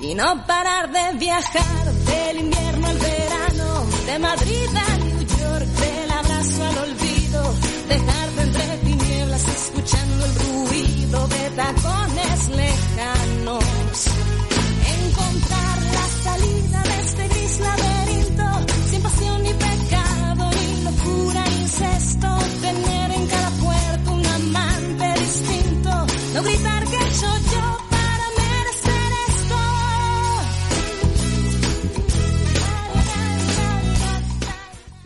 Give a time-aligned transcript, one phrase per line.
[0.00, 6.10] y no parar de viajar del invierno al verano, de Madrid a New York, del
[6.10, 7.54] abrazo al olvido,
[7.88, 13.64] dejarte entre tinieblas escuchando el ruido de tacones lejanos,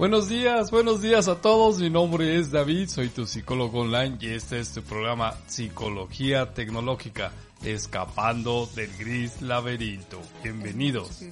[0.03, 1.79] Buenos días, buenos días a todos.
[1.79, 7.31] Mi nombre es David, soy tu psicólogo online y este es tu programa Psicología Tecnológica,
[7.63, 10.21] escapando del gris laberinto.
[10.43, 11.23] Bienvenidos.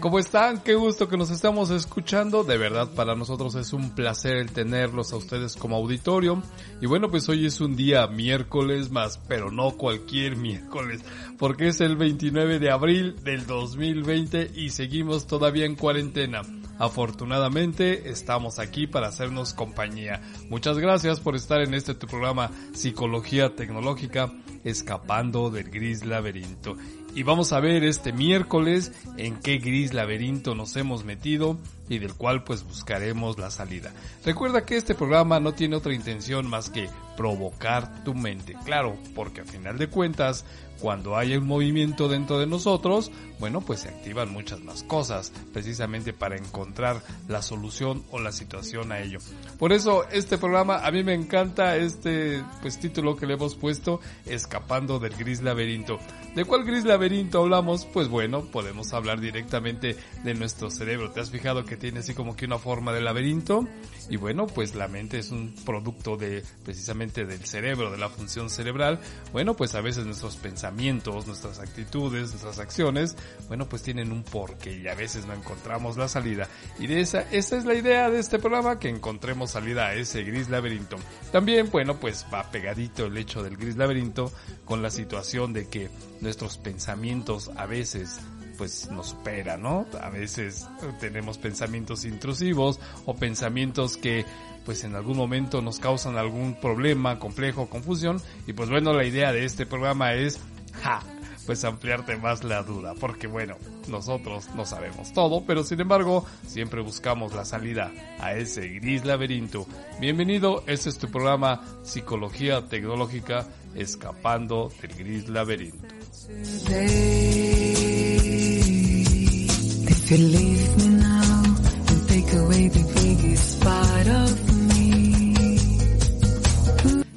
[0.00, 0.62] ¿Cómo están?
[0.62, 2.44] Qué gusto que nos estamos escuchando.
[2.44, 6.42] De verdad, para nosotros es un placer tenerlos a ustedes como auditorio.
[6.80, 11.02] Y bueno, pues hoy es un día miércoles más, pero no cualquier miércoles,
[11.38, 16.42] porque es el 29 de abril del 2020 y seguimos todavía en cuarentena.
[16.78, 20.20] Afortunadamente estamos aquí para hacernos compañía.
[20.48, 24.32] Muchas gracias por estar en este tu programa Psicología Tecnológica,
[24.64, 26.76] escapando del gris laberinto.
[27.14, 32.14] Y vamos a ver este miércoles en qué gris laberinto nos hemos metido y del
[32.14, 33.92] cual pues buscaremos la salida.
[34.24, 38.56] Recuerda que este programa no tiene otra intención más que provocar tu mente.
[38.64, 40.44] Claro, porque a final de cuentas,
[40.80, 46.12] cuando hay un movimiento dentro de nosotros, bueno, pues se activan muchas más cosas, precisamente
[46.12, 49.18] para encontrar la solución o la situación a ello.
[49.58, 54.00] Por eso este programa a mí me encanta este pues título que le hemos puesto
[54.26, 55.98] Escapando del gris laberinto.
[56.34, 57.86] ¿De cuál gris laberinto hablamos?
[57.86, 61.10] Pues bueno, podemos hablar directamente de nuestro cerebro.
[61.12, 63.68] ¿Te has fijado que tiene así como que una forma de laberinto?
[64.10, 68.50] Y bueno, pues la mente es un producto de precisamente del cerebro, de la función
[68.50, 69.00] cerebral.
[69.32, 73.16] Bueno, pues a veces nuestros pensamientos, nuestras actitudes, nuestras acciones,
[73.48, 76.48] bueno, pues tienen un porqué y a veces no encontramos la salida.
[76.78, 80.22] Y de esa, esa es la idea de este programa, que encontremos salida a ese
[80.22, 80.96] gris laberinto.
[81.32, 84.32] También, bueno, pues va pegadito el hecho del gris laberinto
[84.64, 85.90] con la situación de que
[86.20, 88.20] nuestros pensamientos a veces
[88.56, 89.86] pues nos supera, ¿no?
[90.00, 90.66] A veces
[91.00, 94.24] tenemos pensamientos intrusivos o pensamientos que
[94.64, 99.32] pues en algún momento nos causan algún problema, complejo, confusión y pues bueno, la idea
[99.32, 100.40] de este programa es
[100.82, 101.02] ja,
[101.46, 103.56] pues ampliarte más la duda, porque bueno,
[103.88, 109.66] nosotros no sabemos todo, pero sin embargo, siempre buscamos la salida a ese gris laberinto.
[110.00, 115.88] Bienvenido, este es tu programa Psicología Tecnológica Escapando del Gris Laberinto.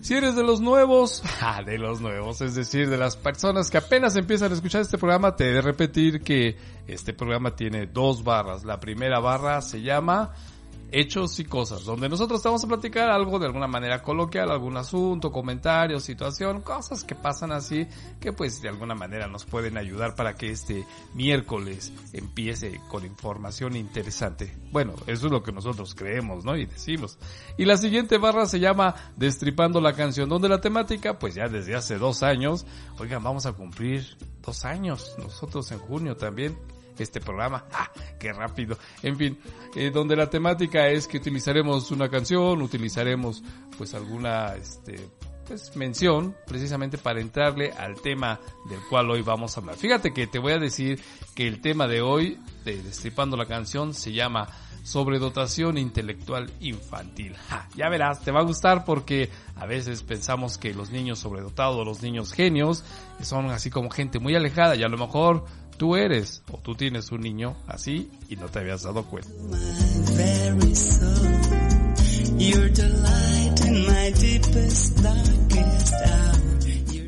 [0.07, 3.78] Si eres de los nuevos, ah, de los nuevos, es decir, de las personas que
[3.78, 6.56] apenas empiezan a escuchar este programa, te he de repetir que
[6.88, 8.63] este programa tiene dos barras.
[8.63, 10.34] La primera barra se llama
[10.92, 14.78] Hechos y Cosas, donde nosotros te vamos a platicar algo de alguna manera coloquial, algún
[14.78, 17.88] asunto, comentario, situación, cosas que pasan así,
[18.20, 23.75] que pues de alguna manera nos pueden ayudar para que este miércoles empiece con información
[23.75, 24.56] interesante.
[24.72, 26.56] Bueno, eso es lo que nosotros creemos, ¿no?
[26.56, 27.18] Y decimos.
[27.58, 31.75] Y la siguiente barra se llama Destripando la canción, donde la temática, pues ya desde
[31.75, 32.66] hace dos años,
[33.00, 36.58] oigan, vamos a cumplir dos años, nosotros en junio también
[37.03, 37.66] este programa.
[37.72, 37.91] ¡Ah!
[38.19, 38.78] ¡Qué rápido!
[39.03, 39.40] En fin,
[39.75, 43.44] eh, donde la temática es que utilizaremos una canción, utilizaremos
[43.78, 45.09] pues alguna este
[45.47, 49.78] pues mención precisamente para entrarle al tema del cual hoy vamos a hablar.
[49.78, 51.02] Fíjate que te voy a decir
[51.36, 54.50] que el tema de hoy de Destripando la canción se llama
[54.88, 57.36] sobredotación intelectual infantil.
[57.75, 62.02] Ya verás, te va a gustar porque a veces pensamos que los niños sobredotados, los
[62.02, 62.86] niños genios,
[63.22, 65.44] son así como gente muy alejada y a lo mejor
[65.75, 69.30] tú eres o tú tienes un niño así y no te habías dado cuenta.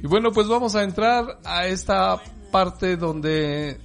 [0.03, 2.21] Y bueno, pues vamos a entrar a esta
[2.51, 3.79] parte donde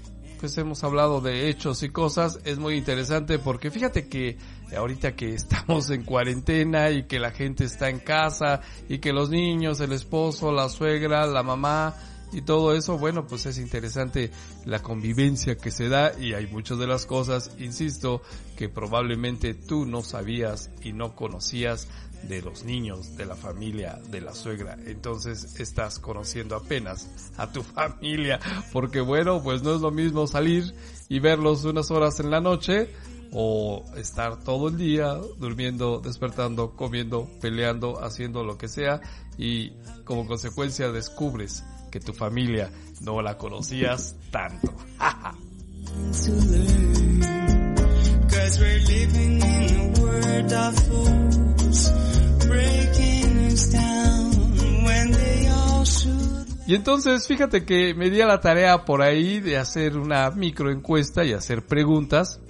[0.45, 2.39] pues hemos hablado de hechos y cosas.
[2.45, 4.37] Es muy interesante porque fíjate que
[4.77, 9.31] ahorita que estamos en cuarentena y que la gente está en casa y que los
[9.31, 11.95] niños, el esposo, la suegra, la mamá
[12.31, 14.33] y todo eso, bueno, pues es interesante
[14.67, 18.21] la convivencia que se da y hay muchas de las cosas, insisto,
[18.55, 21.89] que probablemente tú no sabías y no conocías
[22.29, 24.77] de los niños, de la familia, de la suegra.
[24.87, 28.41] Entonces estás conociendo apenas a tu familia,
[28.73, 30.75] porque bueno, pues no es lo mismo salir
[31.09, 32.91] y verlos unas horas en la noche
[33.33, 39.01] o estar todo el día durmiendo, despertando, comiendo, peleando, haciendo lo que sea
[39.37, 39.73] y
[40.05, 44.73] como consecuencia descubres que tu familia no la conocías tanto.
[56.67, 61.23] Y entonces, fíjate que me di a la tarea por ahí de hacer una microencuesta
[61.25, 62.41] y hacer preguntas,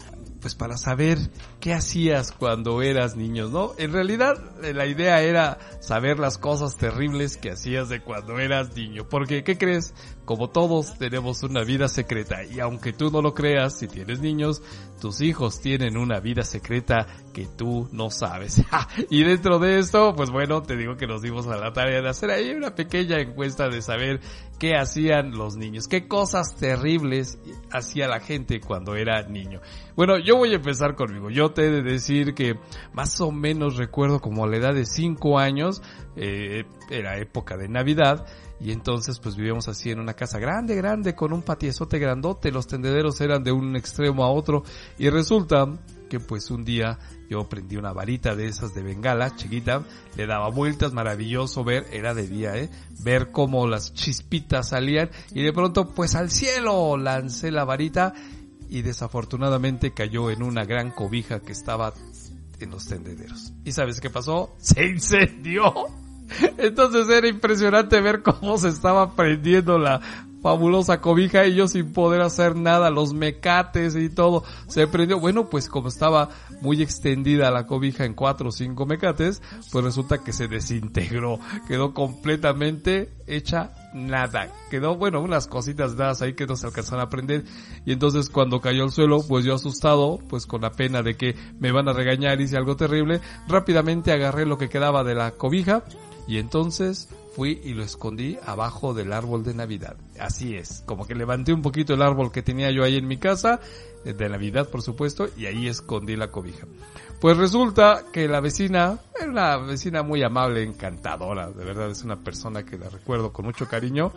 [0.44, 1.16] pues para saber
[1.58, 3.72] qué hacías cuando eras niño, ¿no?
[3.78, 8.76] En realidad, eh, la idea era saber las cosas terribles que hacías de cuando eras
[8.76, 9.08] niño.
[9.08, 9.94] Porque, ¿qué crees?
[10.26, 14.60] Como todos tenemos una vida secreta y aunque tú no lo creas, si tienes niños,
[15.00, 18.62] tus hijos tienen una vida secreta que tú no sabes.
[19.08, 22.08] y dentro de esto, pues bueno, te digo que nos dimos a la tarea de
[22.10, 24.20] hacer ahí una pequeña encuesta de saber
[24.64, 27.38] qué hacían los niños, qué cosas terribles
[27.70, 29.60] hacía la gente cuando era niño.
[29.94, 31.28] Bueno, yo voy a empezar conmigo.
[31.28, 32.58] Yo te he de decir que
[32.94, 35.82] más o menos recuerdo como a la edad de 5 años,
[36.16, 38.24] eh, era época de Navidad,
[38.58, 42.66] y entonces pues vivíamos así en una casa grande, grande, con un patiezote grandote, los
[42.66, 44.62] tendederos eran de un extremo a otro,
[44.96, 45.66] y resulta
[46.20, 49.84] pues un día yo prendí una varita de esas de bengala, chiquita,
[50.16, 52.70] le daba vueltas, maravilloso ver, era de día, eh,
[53.02, 58.14] ver cómo las chispitas salían, y de pronto pues al cielo lancé la varita,
[58.68, 61.94] y desafortunadamente cayó en una gran cobija que estaba
[62.60, 63.52] en los tendederos.
[63.64, 64.54] ¿Y sabes qué pasó?
[64.58, 65.72] Se incendió.
[66.58, 70.00] Entonces era impresionante ver cómo se estaba prendiendo la
[70.44, 75.18] fabulosa cobija y yo sin poder hacer nada, los mecates y todo se prendió.
[75.18, 76.28] Bueno, pues como estaba
[76.60, 79.40] muy extendida la cobija en cuatro o cinco mecates,
[79.72, 84.52] pues resulta que se desintegró, quedó completamente hecha nada.
[84.70, 87.44] Quedó, bueno, unas cositas dadas ahí que no se alcanzan a prender.
[87.86, 91.34] Y entonces cuando cayó al suelo, pues yo asustado, pues con la pena de que
[91.58, 95.30] me van a regañar y hice algo terrible, rápidamente agarré lo que quedaba de la
[95.30, 95.84] cobija
[96.28, 99.96] y entonces fui y lo escondí abajo del árbol de Navidad.
[100.18, 103.16] Así es, como que levanté un poquito el árbol que tenía yo ahí en mi
[103.16, 103.60] casa,
[104.04, 106.66] eh, de Navidad por supuesto, y ahí escondí la cobija.
[107.20, 112.16] Pues resulta que la vecina, era una vecina muy amable, encantadora, de verdad es una
[112.16, 114.12] persona que la recuerdo con mucho cariño,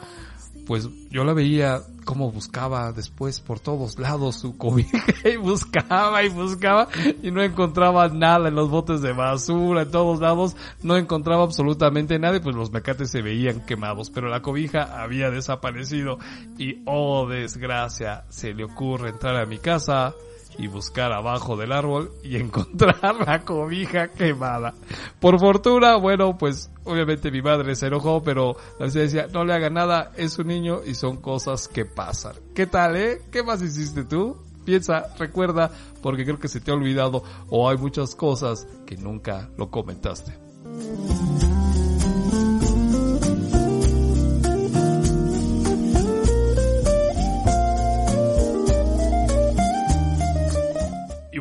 [0.67, 6.29] pues yo la veía como buscaba después por todos lados su cobija y buscaba y
[6.29, 6.87] buscaba
[7.23, 12.19] y no encontraba nada en los botes de basura, en todos lados, no encontraba absolutamente
[12.19, 16.19] nada y pues los mecates se veían quemados, pero la cobija había desaparecido
[16.57, 20.13] y oh desgracia, se le ocurre entrar a mi casa,
[20.57, 24.73] y buscar abajo del árbol y encontrar la cobija quemada.
[25.19, 29.53] Por fortuna, bueno, pues obviamente mi madre se enojó, pero la vecina decía, no le
[29.53, 32.35] haga nada, es un niño y son cosas que pasan.
[32.55, 33.21] ¿Qué tal, eh?
[33.31, 34.37] ¿Qué más hiciste tú?
[34.65, 35.71] Piensa, recuerda,
[36.01, 40.33] porque creo que se te ha olvidado o hay muchas cosas que nunca lo comentaste.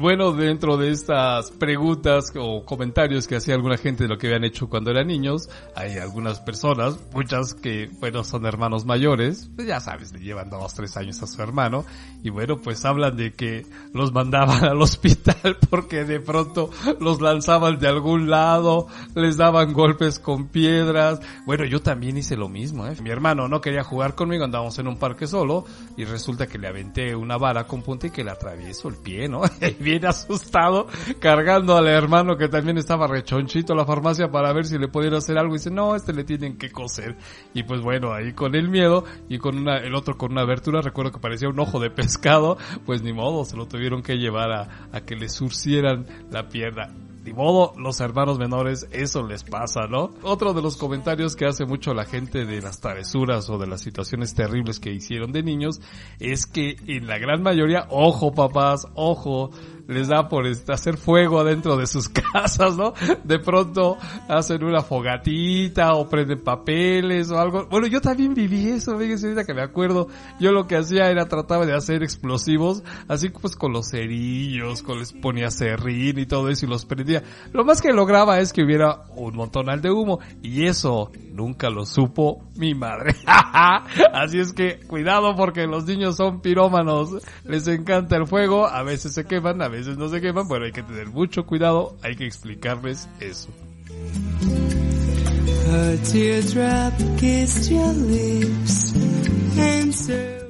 [0.06, 4.44] Bueno, dentro de estas preguntas o comentarios que hacía alguna gente de lo que habían
[4.44, 9.80] hecho cuando eran niños, hay algunas personas, muchas que, bueno, son hermanos mayores, pues ya
[9.80, 11.84] sabes, le llevan dos, tres años a su hermano,
[12.22, 16.70] y bueno, pues hablan de que los mandaban al hospital porque de pronto
[17.00, 18.86] los lanzaban de algún lado,
[19.16, 21.18] les daban golpes con piedras.
[21.46, 22.94] Bueno, yo también hice lo mismo, ¿eh?
[23.02, 25.64] Mi hermano no quería jugar conmigo, andábamos en un parque solo,
[25.96, 29.28] y resulta que le aventé una vara con punta y que le atravieso el pie,
[29.28, 29.42] ¿no?
[30.04, 30.88] asustado,
[31.20, 35.18] cargando al hermano que también estaba rechonchito a la farmacia para ver si le pudiera
[35.18, 35.54] hacer algo.
[35.54, 37.16] Y dice, no, este le tienen que coser.
[37.54, 40.82] Y pues bueno, ahí con el miedo y con una, el otro con una abertura,
[40.82, 44.50] recuerdo que parecía un ojo de pescado, pues ni modo, se lo tuvieron que llevar
[44.50, 46.90] a, a que le surcieran la pierna.
[47.26, 50.12] Ni modo, los hermanos menores, eso les pasa, ¿no?
[50.22, 53.80] Otro de los comentarios que hace mucho la gente de las travesuras o de las
[53.80, 55.80] situaciones terribles que hicieron de niños
[56.20, 59.50] es que en la gran mayoría, ojo papás, ojo,
[59.88, 62.94] les da por hacer fuego adentro de sus casas, ¿no?
[63.24, 63.96] De pronto
[64.28, 67.66] hacen una fogatita o prenden papeles o algo.
[67.66, 70.08] Bueno, yo también viví eso, fíjense ahorita que me acuerdo.
[70.40, 74.98] Yo lo que hacía era trataba de hacer explosivos, así pues con los cerillos, con
[74.98, 77.22] les ponía serrín y todo eso y los prendía.
[77.52, 81.84] Lo más que lograba es que hubiera un montonal de humo y eso nunca lo
[81.86, 83.14] supo mi madre.
[84.12, 87.10] así es que cuidado porque los niños son pirómanos,
[87.44, 90.72] les encanta el fuego, a veces se queman, a veces no se queman, pero hay
[90.72, 93.50] que tener mucho cuidado, hay que explicarles eso.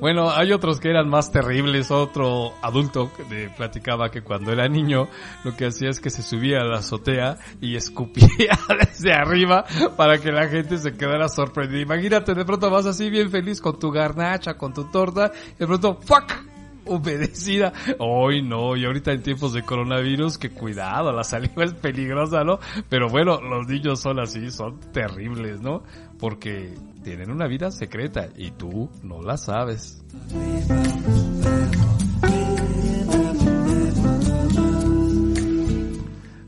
[0.00, 1.90] Bueno, hay otros que eran más terribles.
[1.90, 5.09] Otro adulto que platicaba que cuando era niño
[5.45, 9.64] lo que hacía es que se subía a la azotea y escupía desde arriba
[9.97, 11.80] para que la gente se quedara sorprendida.
[11.80, 15.66] Imagínate, de pronto vas así bien feliz con tu garnacha, con tu torta, y de
[15.66, 16.55] pronto, ¡fuck!
[16.86, 17.72] Humedecida.
[17.98, 22.58] Hoy no, y ahorita en tiempos de coronavirus, que cuidado, la saliva es peligrosa, ¿no?
[22.88, 25.82] Pero bueno, los niños son así, son terribles, ¿no?
[26.18, 30.02] Porque tienen una vida secreta y tú no la sabes.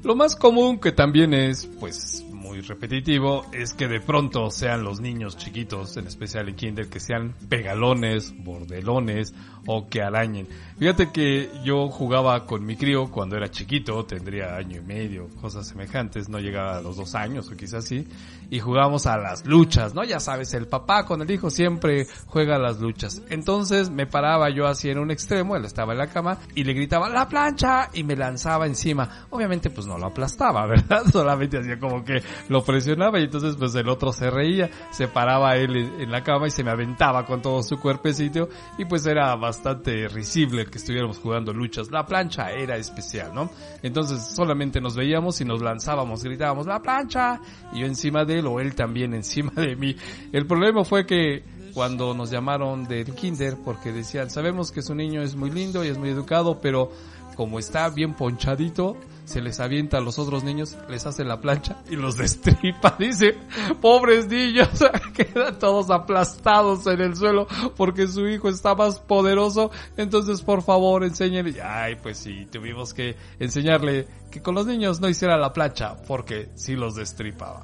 [0.09, 1.69] Lo más común que también es,
[2.69, 7.35] repetitivo, es que de pronto sean los niños chiquitos, en especial en kinder, que sean
[7.49, 9.35] pegalones, bordelones
[9.67, 10.47] o que arañen.
[10.79, 15.67] Fíjate que yo jugaba con mi crío cuando era chiquito, tendría año y medio, cosas
[15.67, 18.07] semejantes, no llegaba a los dos años o quizás sí,
[18.51, 20.05] y jugábamos a las luchas, ¿no?
[20.05, 23.23] Ya sabes, el papá con el hijo siempre juega a las luchas.
[23.29, 26.73] Entonces me paraba yo así en un extremo, él estaba en la cama, y le
[26.73, 27.91] gritaba, ¡la plancha!
[27.93, 29.27] y me lanzaba encima.
[29.31, 31.05] Obviamente pues no lo aplastaba, ¿verdad?
[31.11, 35.57] Solamente hacía como que lo presionaba y entonces pues el otro se reía, se paraba
[35.57, 39.35] él en, la cama y se me aventaba con todo su cuerpecito y pues era
[39.37, 41.91] bastante risible que estuviéramos jugando luchas.
[41.91, 43.51] La plancha era especial, ¿no?
[43.83, 47.41] Entonces solamente nos veíamos y nos lanzábamos, gritábamos, ¡la plancha!
[47.73, 49.97] Y yo encima de o él también encima de mí.
[50.33, 51.43] El problema fue que
[51.75, 55.89] cuando nos llamaron del kinder porque decían, sabemos que su niño es muy lindo y
[55.89, 56.91] es muy educado, pero
[57.37, 61.77] como está bien ponchadito, se les avienta a los otros niños, les hace la plancha
[61.89, 62.97] y los destripa.
[62.99, 63.37] Dice,
[63.81, 64.69] pobres niños,
[65.15, 69.71] quedan todos aplastados en el suelo porque su hijo está más poderoso.
[69.97, 71.63] Entonces, por favor, enséñenle.
[71.63, 76.49] Ay, pues sí, tuvimos que enseñarle que con los niños no hiciera la plancha porque
[76.57, 77.63] sí los destripaba.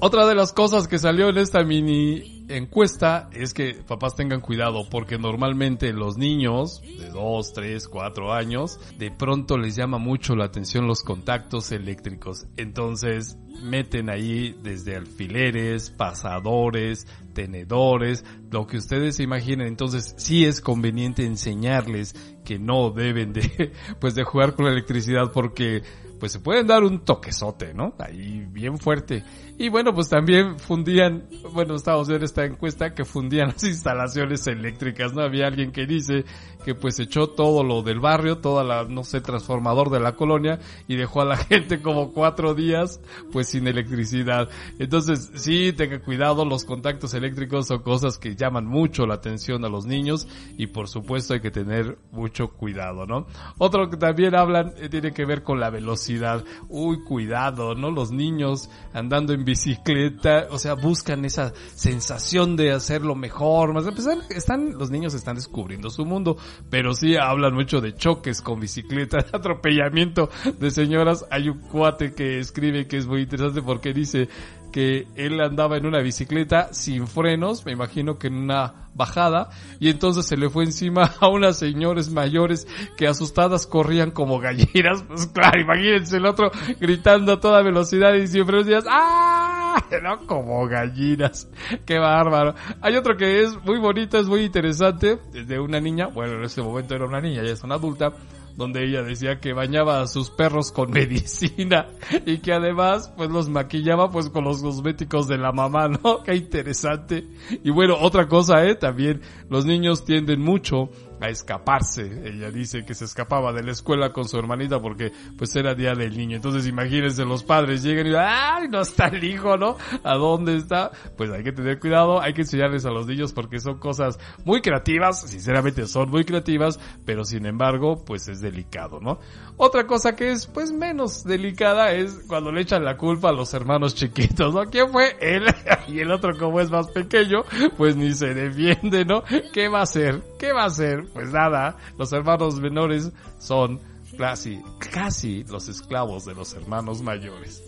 [0.00, 4.88] Otra de las cosas que salió en esta mini encuesta es que papás tengan cuidado
[4.90, 10.46] porque normalmente los niños de 2, 3, 4 años de pronto les llama mucho la
[10.46, 12.46] atención los contactos eléctricos.
[12.56, 19.66] Entonces meten ahí desde alfileres, pasadores, tenedores, lo que ustedes se imaginen.
[19.66, 22.14] Entonces sí es conveniente enseñarles
[22.44, 25.82] que no deben de pues de jugar con la electricidad porque
[26.18, 27.94] pues se pueden dar un toquezote, ¿no?
[27.98, 29.24] Ahí bien fuerte.
[29.58, 35.14] Y bueno, pues también fundían, bueno, estábamos viendo esta encuesta que fundían las instalaciones eléctricas,
[35.14, 35.22] ¿no?
[35.22, 36.24] Había alguien que dice
[36.64, 40.58] que pues echó todo lo del barrio, toda la, no sé, transformador de la colonia
[40.86, 43.00] y dejó a la gente como cuatro días
[43.32, 44.48] pues sin electricidad.
[44.78, 49.68] Entonces sí, tenga cuidado, los contactos eléctricos son cosas que llaman mucho la atención a
[49.68, 53.26] los niños y por supuesto hay que tener mucho cuidado, ¿no?
[53.58, 56.44] Otro que también hablan eh, tiene que ver con la velocidad.
[56.68, 57.90] Uy, cuidado, ¿no?
[57.90, 63.92] Los niños andando en bicicleta, o sea, buscan esa sensación de hacerlo mejor, más a
[64.30, 66.36] están, los niños están descubriendo su mundo,
[66.70, 71.24] pero sí hablan mucho de choques con bicicleta, de atropellamiento de señoras.
[71.30, 74.28] Hay un cuate que escribe que es muy interesante porque dice
[74.72, 79.90] que él andaba en una bicicleta sin frenos, me imagino que en una bajada, y
[79.90, 85.26] entonces se le fue encima a unas señores mayores que asustadas corrían como gallinas, pues
[85.28, 89.84] claro, imagínense el otro gritando a toda velocidad y siempre decías, ¡ah!
[90.02, 91.48] No, como gallinas,
[91.86, 92.54] qué bárbaro.
[92.80, 96.44] Hay otro que es muy bonito, es muy interesante, es de una niña, bueno, en
[96.44, 98.12] ese momento era una niña, ya es una adulta,
[98.58, 101.86] donde ella decía que bañaba a sus perros con medicina
[102.26, 106.22] y que además pues los maquillaba pues con los cosméticos de la mamá, ¿no?
[106.26, 107.24] Qué interesante.
[107.62, 112.22] Y bueno, otra cosa, eh, también los niños tienden mucho a escaparse.
[112.24, 115.94] Ella dice que se escapaba de la escuela con su hermanita porque pues era día
[115.94, 116.36] del niño.
[116.36, 118.68] Entonces imagínense los padres llegan y ¡ay!
[118.68, 119.76] No está el hijo, ¿no?
[120.04, 120.90] ¿A dónde está?
[121.16, 124.60] Pues hay que tener cuidado, hay que enseñarles a los niños porque son cosas muy
[124.60, 129.18] creativas, sinceramente son muy creativas, pero sin embargo pues es delicado, ¿no?
[129.56, 133.52] Otra cosa que es pues menos delicada es cuando le echan la culpa a los
[133.54, 134.64] hermanos chiquitos, ¿no?
[134.64, 135.16] ¿Quién fue?
[135.20, 135.44] Él
[135.88, 137.44] y el otro como es más pequeño,
[137.76, 139.22] pues ni se defiende, ¿no?
[139.52, 140.22] ¿Qué va a hacer?
[140.38, 141.04] ¿Qué va a hacer?
[141.12, 143.80] Pues nada, los hermanos menores son
[144.16, 144.60] casi,
[144.92, 147.62] casi los esclavos de los hermanos mayores.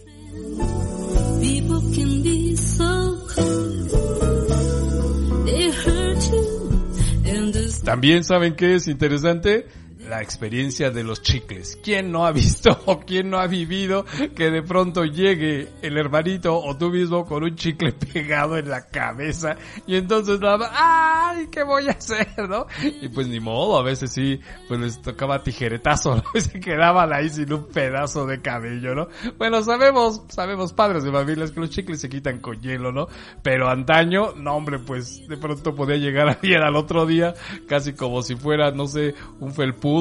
[7.85, 9.67] También saben que es interesante
[10.11, 11.79] la experiencia de los chicles.
[11.83, 16.59] ¿Quién no ha visto o quién no ha vivido que de pronto llegue el hermanito
[16.59, 21.47] o tú mismo con un chicle pegado en la cabeza y entonces nada ¡ay!
[21.51, 22.27] ¿Qué voy a hacer?
[22.49, 22.67] ¿No?
[23.01, 26.25] Y pues ni modo, a veces sí, pues les tocaba tijeretazo, ¿no?
[26.35, 29.09] Y se quedaban ahí sin un pedazo de cabello, ¿no?
[29.39, 33.07] Bueno, sabemos, sabemos padres de familias que los chicles se quitan con hielo, ¿no?
[33.43, 37.35] Pero antaño, no hombre, pues de pronto podía llegar ayer al otro día,
[37.69, 39.53] casi como si fuera, no sé, un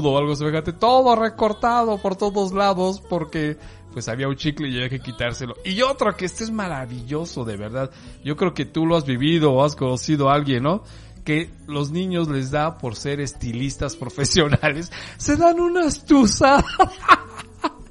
[0.05, 3.57] o algo semejante, todo recortado por todos lados porque
[3.91, 5.55] pues había un chicle y había que quitárselo.
[5.65, 7.91] Y otro que este es maravilloso, de verdad.
[8.23, 10.83] Yo creo que tú lo has vivido o has conocido a alguien, ¿no?
[11.23, 16.65] Que los niños les da por ser estilistas profesionales, se dan unas tusadas.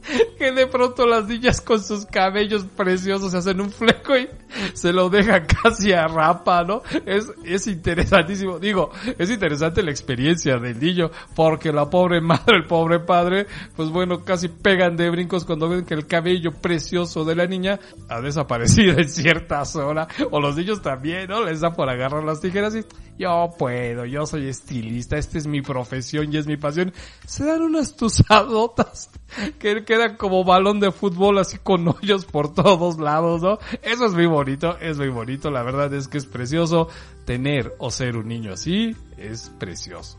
[0.39, 4.29] que de pronto las niñas con sus cabellos preciosos se hacen un fleco y
[4.75, 6.83] se lo dejan casi a rapa, ¿no?
[7.07, 8.59] Es, es interesantísimo.
[8.59, 13.47] Digo, es interesante la experiencia del niño, porque la pobre madre, el pobre padre,
[13.77, 17.79] pues bueno, casi pegan de brincos cuando ven que el cabello precioso de la niña
[18.09, 20.09] ha desaparecido en cierta zona.
[20.31, 21.45] O los niños también, ¿no?
[21.45, 22.85] Les da por agarrar las tijeras y
[23.19, 26.93] yo puedo, yo soy estilista, esta es mi profesión y es mi pasión.
[27.27, 29.11] Se dan unas tusadotas
[29.59, 33.59] que quedan como balón de fútbol así con hoyos por todos lados, ¿no?
[33.83, 36.89] Eso es muy bonito, es muy bonito, la verdad es que es precioso
[37.25, 40.19] tener o ser un niño así, es precioso.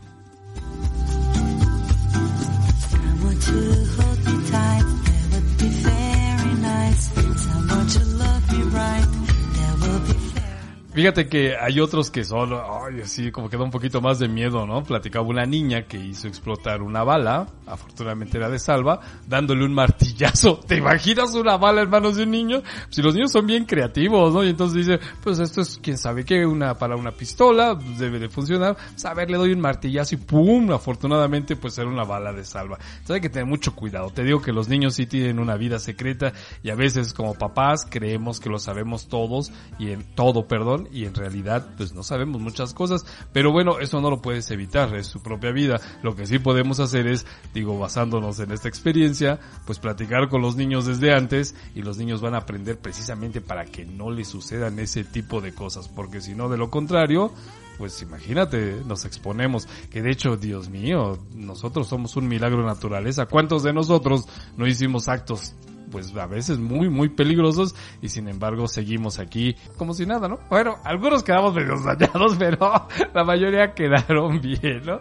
[10.92, 14.26] Fíjate que hay otros que son, ay, así como que da un poquito más de
[14.26, 14.82] miedo, ¿no?
[14.82, 20.58] Platicaba una niña que hizo explotar una bala, afortunadamente era de salva, dándole un martillazo.
[20.66, 22.62] ¿Te imaginas una bala en manos de un niño?
[22.88, 24.42] Si los niños son bien creativos, ¿no?
[24.42, 28.18] Y entonces dice, pues esto es, quién sabe qué, una, para una pistola, pues debe
[28.18, 28.76] de funcionar.
[28.76, 30.72] Pues a ver, le doy un martillazo y ¡pum!
[30.72, 32.78] Afortunadamente, pues era una bala de salva.
[32.80, 34.10] Entonces hay que tener mucho cuidado.
[34.10, 36.32] Te digo que los niños sí tienen una vida secreta
[36.64, 41.04] y a veces como papás creemos que lo sabemos todos y en todo, perdón, y
[41.04, 45.06] en realidad pues no sabemos muchas cosas, pero bueno, eso no lo puedes evitar, es
[45.06, 45.80] su propia vida.
[46.02, 50.56] Lo que sí podemos hacer es, digo, basándonos en esta experiencia, pues platicar con los
[50.56, 54.78] niños desde antes y los niños van a aprender precisamente para que no les sucedan
[54.78, 57.32] ese tipo de cosas, porque si no, de lo contrario,
[57.80, 63.24] pues imagínate, nos exponemos, que de hecho, Dios mío, nosotros somos un milagro de naturaleza.
[63.24, 64.26] ¿Cuántos de nosotros
[64.58, 65.54] no hicimos actos
[65.90, 70.38] pues a veces muy muy peligrosos y sin embargo seguimos aquí como si nada, ¿no?
[70.48, 75.00] Bueno, algunos quedamos medio dañados, pero la mayoría quedaron bien, ¿no?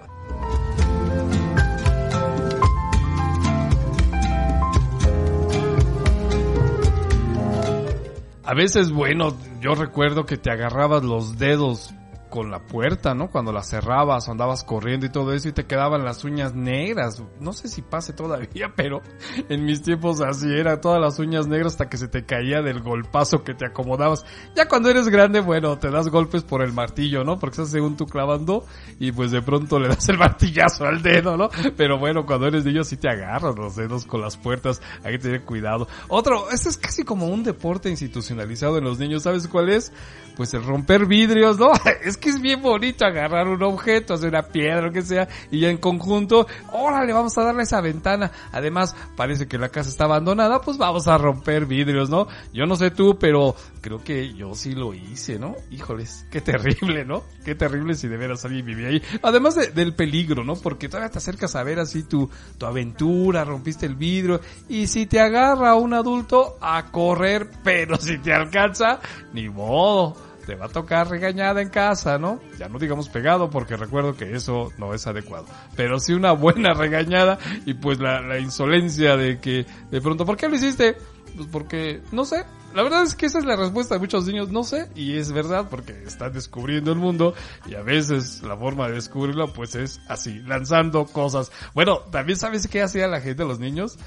[8.50, 11.94] A veces, bueno, yo recuerdo que te agarrabas los dedos
[12.30, 13.30] con la puerta, ¿no?
[13.30, 17.22] Cuando la cerrabas o andabas corriendo y todo eso y te quedaban las uñas negras.
[17.40, 19.02] No sé si pase todavía, pero
[19.50, 22.82] en mis tiempos así era, todas las uñas negras hasta que se te caía del
[22.82, 24.26] golpazo que te acomodabas.
[24.56, 27.40] Ya cuando eres grande, bueno, te das golpes por el martillo, ¿no?
[27.40, 28.66] Porque estás según tú clavando
[29.00, 31.50] y pues de pronto le das el martillazo al dedo, ¿no?
[31.76, 35.20] Pero bueno, cuando eres niño sí te agarras los dedos con las puertas, hay que
[35.20, 35.88] tener cuidado.
[36.08, 39.92] Otro, este es casi como un deporte institucionalizado en los niños, ¿sabes cuál es?
[40.40, 41.74] Pues el romper vidrios, ¿no?
[42.02, 45.60] Es que es bien bonito agarrar un objeto, hacer una piedra, lo que sea, y
[45.60, 48.32] ya en conjunto, órale, vamos a darle esa ventana.
[48.54, 52.30] Además, parece que la casa está abandonada, pues vamos a romper vidrios, ¿no?
[52.54, 55.56] Yo no sé tú, pero creo que yo sí lo hice, ¿no?
[55.72, 57.24] Híjoles, qué terrible, ¿no?
[57.44, 59.02] Qué terrible si de veras alguien vivía ahí.
[59.22, 60.56] Además de- del peligro, ¿no?
[60.56, 65.06] Porque todavía te acercas a ver así tu, tu aventura, rompiste el vidrio, y si
[65.06, 69.02] te agarra un adulto, a correr, pero si te alcanza,
[69.34, 72.40] ni modo te va a tocar regañada en casa, ¿no?
[72.58, 75.46] Ya no digamos pegado porque recuerdo que eso no es adecuado.
[75.76, 80.50] Pero sí una buena regañada y pues la, insolencia de que de pronto, ¿por qué
[80.50, 80.98] lo hiciste?
[81.36, 82.46] Pues porque, no sé.
[82.74, 84.90] La verdad es que esa es la respuesta de muchos niños, no sé.
[84.96, 87.36] Y es verdad porque están descubriendo el mundo
[87.68, 91.52] y a veces la forma de descubrirlo pues es así, lanzando cosas.
[91.76, 94.00] Bueno, también sabes qué hacía la gente, los niños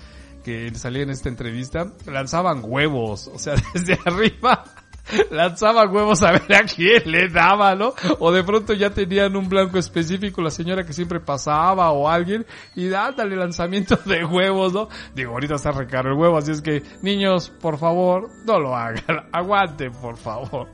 [0.43, 4.65] que salía en esta entrevista, lanzaban huevos, o sea, desde arriba
[5.31, 7.95] lanzaban huevos a ver a quién le daba, ¿no?
[8.19, 12.47] O de pronto ya tenían un blanco específico, la señora que siempre pasaba o alguien,
[12.75, 14.89] y dándole lanzamiento de huevos, ¿no?
[15.15, 19.29] Digo, ahorita está recaro el huevo, así es que, niños, por favor, no lo hagan,
[19.33, 20.69] aguanten, por favor.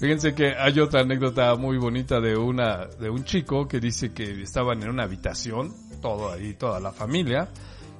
[0.00, 4.40] Fíjense que hay otra anécdota muy bonita de una, de un chico que dice que
[4.40, 7.50] estaban en una habitación, todo ahí, toda la familia,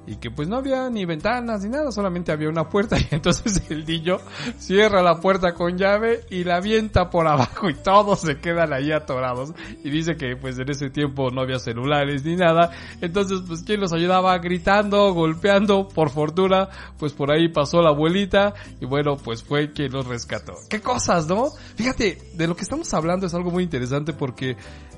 [0.07, 3.69] y que pues no había ni ventanas ni nada, solamente había una puerta y entonces
[3.69, 4.17] el niño
[4.57, 8.91] cierra la puerta con llave y la avienta por abajo y todos se quedan ahí
[8.91, 13.63] atorados y dice que pues en ese tiempo no había celulares ni nada, entonces pues
[13.63, 19.17] quién los ayudaba gritando, golpeando, por fortuna pues por ahí pasó la abuelita y bueno
[19.17, 20.53] pues fue quien los rescató.
[20.69, 21.49] ¿Qué cosas, no?
[21.75, 24.57] Fíjate, de lo que estamos hablando es algo muy interesante porque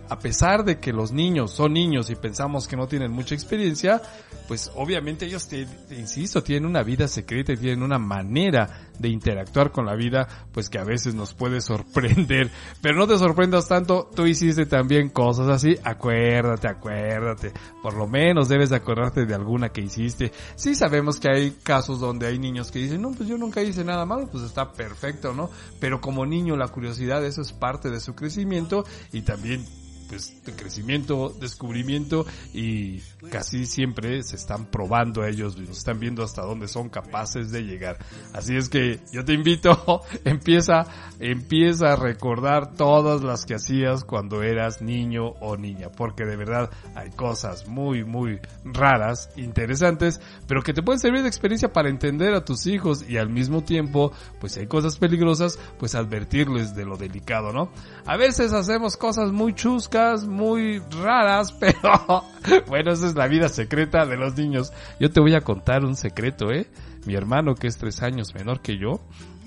[0.10, 4.02] a pesar de que los niños son niños y pensamos que no tienen mucha experiencia,
[4.48, 9.10] pues obviamente ellos, te, te insisto, tienen una vida secreta y tienen una manera de
[9.10, 12.52] interactuar con la vida, pues que a veces nos puede sorprender.
[12.82, 17.52] Pero no te sorprendas tanto, tú hiciste también cosas así, acuérdate, acuérdate.
[17.82, 20.32] Por lo menos debes de acordarte de alguna que hiciste.
[20.56, 23.84] Sí sabemos que hay casos donde hay niños que dicen, no, pues yo nunca hice
[23.84, 25.50] nada malo, pues está perfecto, ¿no?
[25.80, 29.66] Pero como niño la curiosidad, eso es parte de su crecimiento y también
[30.14, 33.00] pues crecimiento, descubrimiento y
[33.32, 37.98] casi siempre se están probando a ellos están viendo hasta dónde son capaces de llegar.
[38.34, 40.86] Así es que yo te invito, empieza,
[41.20, 46.70] empieza a recordar todas las que hacías cuando eras niño o niña, porque de verdad
[46.96, 52.34] hay cosas muy, muy raras, interesantes, pero que te pueden servir de experiencia para entender
[52.34, 56.86] a tus hijos y al mismo tiempo, pues si hay cosas peligrosas, pues advertirles de
[56.86, 57.72] lo delicado, ¿no?
[58.06, 62.24] A veces hacemos cosas muy chuscas, muy raras, pero
[62.68, 64.72] bueno, esa es la vida secreta de los niños.
[65.00, 66.68] Yo te voy a contar un secreto, ¿eh?
[67.06, 69.02] Mi hermano, que es tres años menor que yo,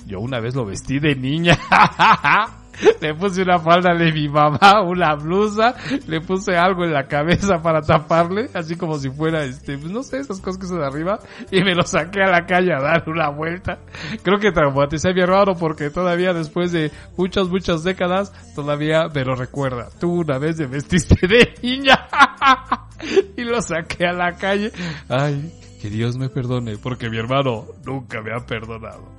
[0.07, 1.59] yo una vez lo vestí de niña.
[3.01, 5.75] Le puse una falda de mi mamá, una blusa,
[6.07, 10.03] le puse algo en la cabeza para taparle, así como si fuera, este, pues no
[10.03, 11.19] sé, esas cosas que son de arriba,
[11.51, 13.79] y me lo saqué a la calle a dar una vuelta.
[14.23, 19.25] Creo que traumaticé a mi hermano porque todavía después de muchas, muchas décadas, todavía me
[19.25, 19.89] lo recuerda.
[19.99, 22.09] Tú una vez me vestiste de niña
[23.37, 24.73] y lo saqué a la calle.
[25.09, 29.17] Ay, que Dios me perdone, porque mi hermano nunca me ha perdonado.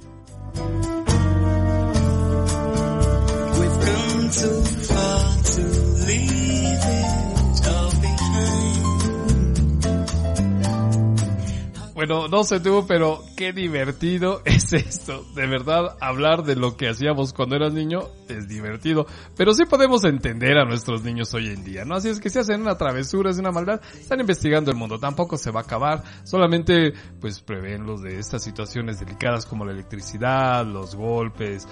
[11.97, 15.25] Bueno, no sé tú, pero qué divertido es esto.
[15.33, 19.07] De verdad, hablar de lo que hacíamos cuando eras niño es divertido.
[19.35, 21.95] Pero sí podemos entender a nuestros niños hoy en día, ¿no?
[21.95, 24.99] Así es que si hacen una travesura, es una maldad, están investigando el mundo.
[24.99, 26.03] Tampoco se va a acabar.
[26.23, 31.67] Solamente, pues, prevén de estas situaciones delicadas como la electricidad, los golpes,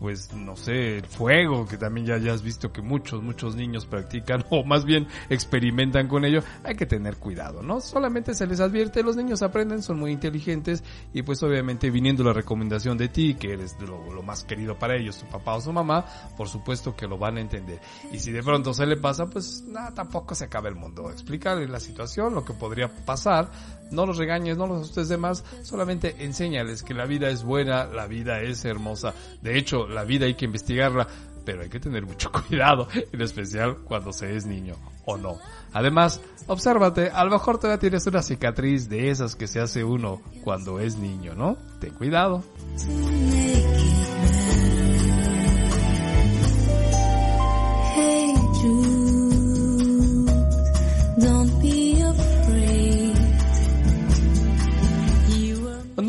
[0.00, 3.84] pues no sé, el fuego, que también ya, ya has visto que muchos, muchos niños
[3.84, 7.82] practican o más bien experimentan con ello, hay que tener cuidado, ¿no?
[7.82, 10.82] Solamente se les advierte, los niños aprenden, son muy inteligentes
[11.12, 14.96] y pues obviamente viniendo la recomendación de ti, que eres lo, lo más querido para
[14.96, 17.78] ellos, tu papá o su mamá, por supuesto que lo van a entender.
[18.10, 21.10] Y si de pronto se le pasa, pues nada, tampoco se acaba el mundo.
[21.10, 23.50] Explícale la situación, lo que podría pasar,
[23.90, 27.86] no los regañes, no los asustes de más, solamente enséñales que la vida es buena,
[27.86, 29.14] la vida es hermosa.
[29.42, 31.06] De hecho, la vida hay que investigarla,
[31.44, 35.38] pero hay que tener mucho cuidado, en especial cuando se es niño o no.
[35.72, 40.20] Además, obsérvate, a lo mejor todavía tienes una cicatriz de esas que se hace uno
[40.44, 41.56] cuando es niño, ¿no?
[41.80, 42.44] Ten cuidado.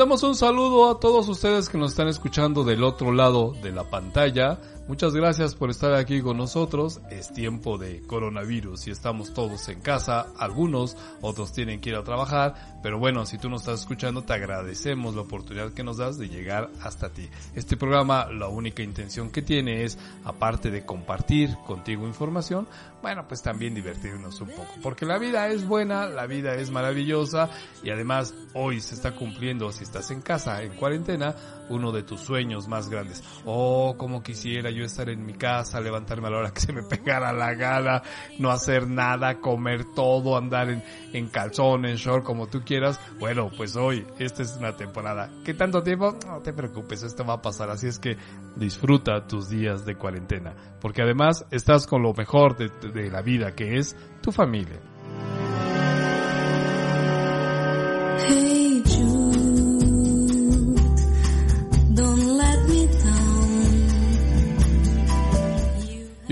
[0.01, 3.83] Mandamos un saludo a todos ustedes que nos están escuchando del otro lado de la
[3.83, 4.57] pantalla.
[4.91, 6.99] Muchas gracias por estar aquí con nosotros.
[7.09, 10.27] Es tiempo de coronavirus y estamos todos en casa.
[10.37, 12.79] Algunos, otros tienen que ir a trabajar.
[12.83, 16.27] Pero bueno, si tú nos estás escuchando, te agradecemos la oportunidad que nos das de
[16.27, 17.29] llegar hasta ti.
[17.55, 22.67] Este programa, la única intención que tiene es, aparte de compartir contigo información,
[23.01, 24.73] bueno, pues también divertirnos un poco.
[24.83, 27.49] Porque la vida es buena, la vida es maravillosa
[27.81, 31.35] y además hoy se está cumpliendo, si estás en casa, en cuarentena,
[31.69, 33.23] uno de tus sueños más grandes.
[33.45, 36.83] Oh, como quisiera yo estar en mi casa, levantarme a la hora que se me
[36.83, 38.01] pegara la gana,
[38.39, 42.99] no hacer nada, comer todo, andar en, en calzón, en short, como tú quieras.
[43.19, 45.29] Bueno, pues hoy, esta es una temporada.
[45.43, 46.17] ¿Qué tanto tiempo?
[46.25, 47.69] No te preocupes, esto va a pasar.
[47.69, 48.17] Así es que
[48.55, 50.53] disfruta tus días de cuarentena.
[50.79, 54.79] Porque además estás con lo mejor de, la vida, que es tu familia.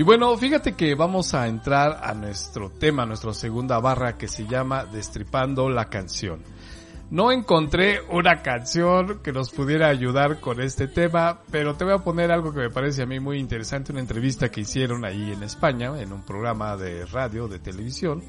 [0.00, 4.46] Y bueno, fíjate que vamos a entrar a nuestro tema, nuestra segunda barra que se
[4.46, 6.42] llama Destripando la canción.
[7.10, 11.98] No encontré una canción que nos pudiera ayudar con este tema, pero te voy a
[11.98, 15.42] poner algo que me parece a mí muy interesante, una entrevista que hicieron ahí en
[15.42, 18.22] España, en un programa de radio, de televisión,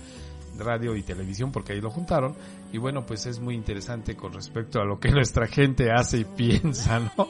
[0.57, 2.35] radio y televisión, porque ahí lo juntaron,
[2.73, 6.25] y bueno, pues es muy interesante con respecto a lo que nuestra gente hace y
[6.25, 7.29] piensa, ¿no?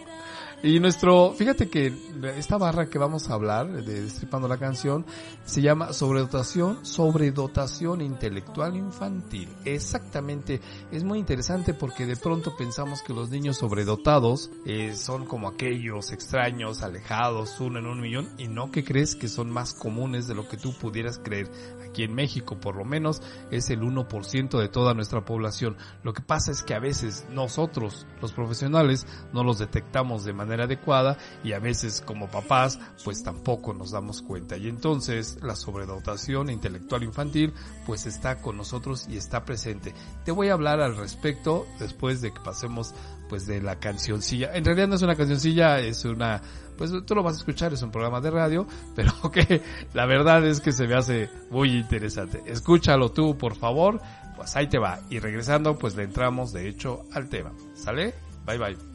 [0.64, 1.92] Y nuestro, fíjate que
[2.38, 5.08] esta barra que vamos a hablar de Destripando la canción
[5.44, 9.50] se llama sobredotación, sobredotación intelectual infantil.
[9.66, 15.48] Exactamente, es muy interesante porque de pronto pensamos que los niños sobredotados eh, son como
[15.48, 20.28] aquellos extraños, alejados, uno en un millón, y no que crees que son más comunes
[20.28, 21.50] de lo que tú pudieras creer.
[21.90, 25.76] Aquí en México, por lo menos, es el 1% de toda nuestra población.
[26.04, 30.51] Lo que pasa es que a veces nosotros, los profesionales, no los detectamos de manera
[30.60, 36.50] adecuada y a veces como papás pues tampoco nos damos cuenta y entonces la sobredotación
[36.50, 37.54] intelectual infantil
[37.86, 39.94] pues está con nosotros y está presente.
[40.26, 42.94] Te voy a hablar al respecto después de que pasemos
[43.30, 44.54] pues de la cancioncilla.
[44.54, 46.42] En realidad no es una cancioncilla, es una
[46.78, 49.62] pues tú lo vas a escuchar, es un programa de radio, pero que
[49.94, 52.42] la verdad es que se me hace muy interesante.
[52.48, 54.02] Escúchalo tú, por favor,
[54.36, 55.00] pues ahí te va.
[55.10, 57.52] Y regresando, pues le entramos de hecho al tema.
[57.76, 58.16] ¿Sale?
[58.46, 58.91] Bye bye.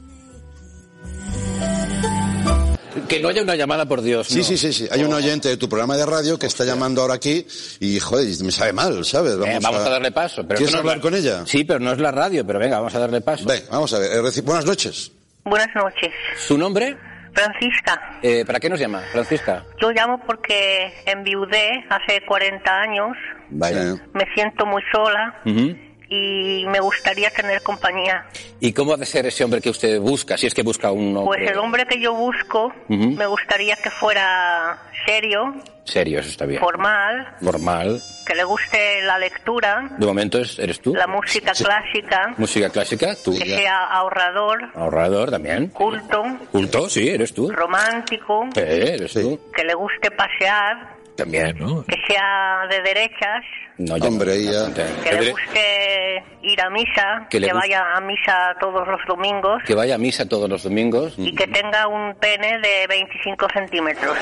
[3.08, 4.26] Que no haya una llamada, por Dios.
[4.26, 4.44] Sí, no.
[4.44, 4.88] sí, sí, sí.
[4.90, 7.46] Hay un oyente de tu programa de radio que está llamando ahora aquí
[7.78, 9.34] y, joder, me sabe mal, ¿sabes?
[9.34, 10.42] Eh, vamos a darle paso.
[10.46, 11.42] Pero ¿Quieres no hablar la- con ella?
[11.46, 13.44] Sí, pero no es la radio, pero venga, vamos a darle paso.
[13.46, 14.10] Ven, vamos a ver.
[14.12, 15.12] Eh, reci- Buenas noches.
[15.44, 16.10] Buenas noches.
[16.36, 16.96] ¿Su nombre?
[17.32, 19.62] Francisca, Eh, ¿Para qué nos llama, Francisca?
[19.80, 23.14] yo llamo porque enviudé hace 40 años,
[23.50, 23.94] Vaya.
[24.14, 25.76] Me siento muy sola Ujú.
[26.08, 28.26] Y me gustaría tener compañía.
[28.60, 31.16] ¿Y cómo ha de ser ese hombre que usted busca, si es que busca un
[31.16, 31.38] hombre?
[31.38, 33.10] Pues el hombre que yo busco, Ujú.
[33.12, 36.60] me gustaría que fuera serio, Serio, eso está bien.
[36.60, 38.00] formal, Normal.
[38.26, 40.92] que le guste la lectura, De momento es- eres tú.
[40.94, 43.38] la música clásica, Música clásica, tú.
[43.38, 45.68] que sea ahorrador, Ahorrador también.
[45.68, 47.50] culto, Culto, sí, eres tú.
[47.52, 49.22] romántico, Eh, eres Sí.
[49.22, 49.38] tú.
[49.54, 51.84] que le guste pasear, También, ¿no?
[51.86, 53.42] que sea de derechas,
[53.78, 58.00] No, ya- Hombre, ella- que Que le guste ir a misa, Que que, vaya a
[58.00, 61.12] misa todos los domingos Que vaya a misa todos los domingos.
[61.18, 64.16] y que tenga un pene de 25 centímetros.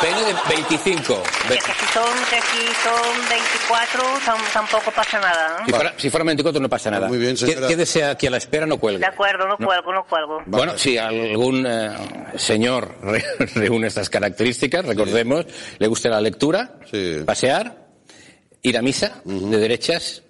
[0.00, 1.22] Pene de 25.
[1.48, 5.58] Que, que si son que si son 24 tam- tampoco pasa nada.
[5.60, 5.64] ¿no?
[5.66, 7.08] Si fuera, si fuera 24 no pasa nada.
[7.08, 7.68] Muy bien, ¿Qué- señora.
[7.68, 8.66] ¿Qué desea aquí a la espera?
[8.66, 9.00] No cuelgue.
[9.00, 10.42] De acuerdo, no cuelgo, no cuelgo.
[10.46, 11.90] Bueno, si algún eh,
[12.36, 13.24] señor re-
[13.56, 15.44] reúne estas características, recordemos,
[15.78, 17.18] le gusta la lectura, Sí.
[17.26, 17.86] pasear,
[18.62, 20.22] ir a misa de derechas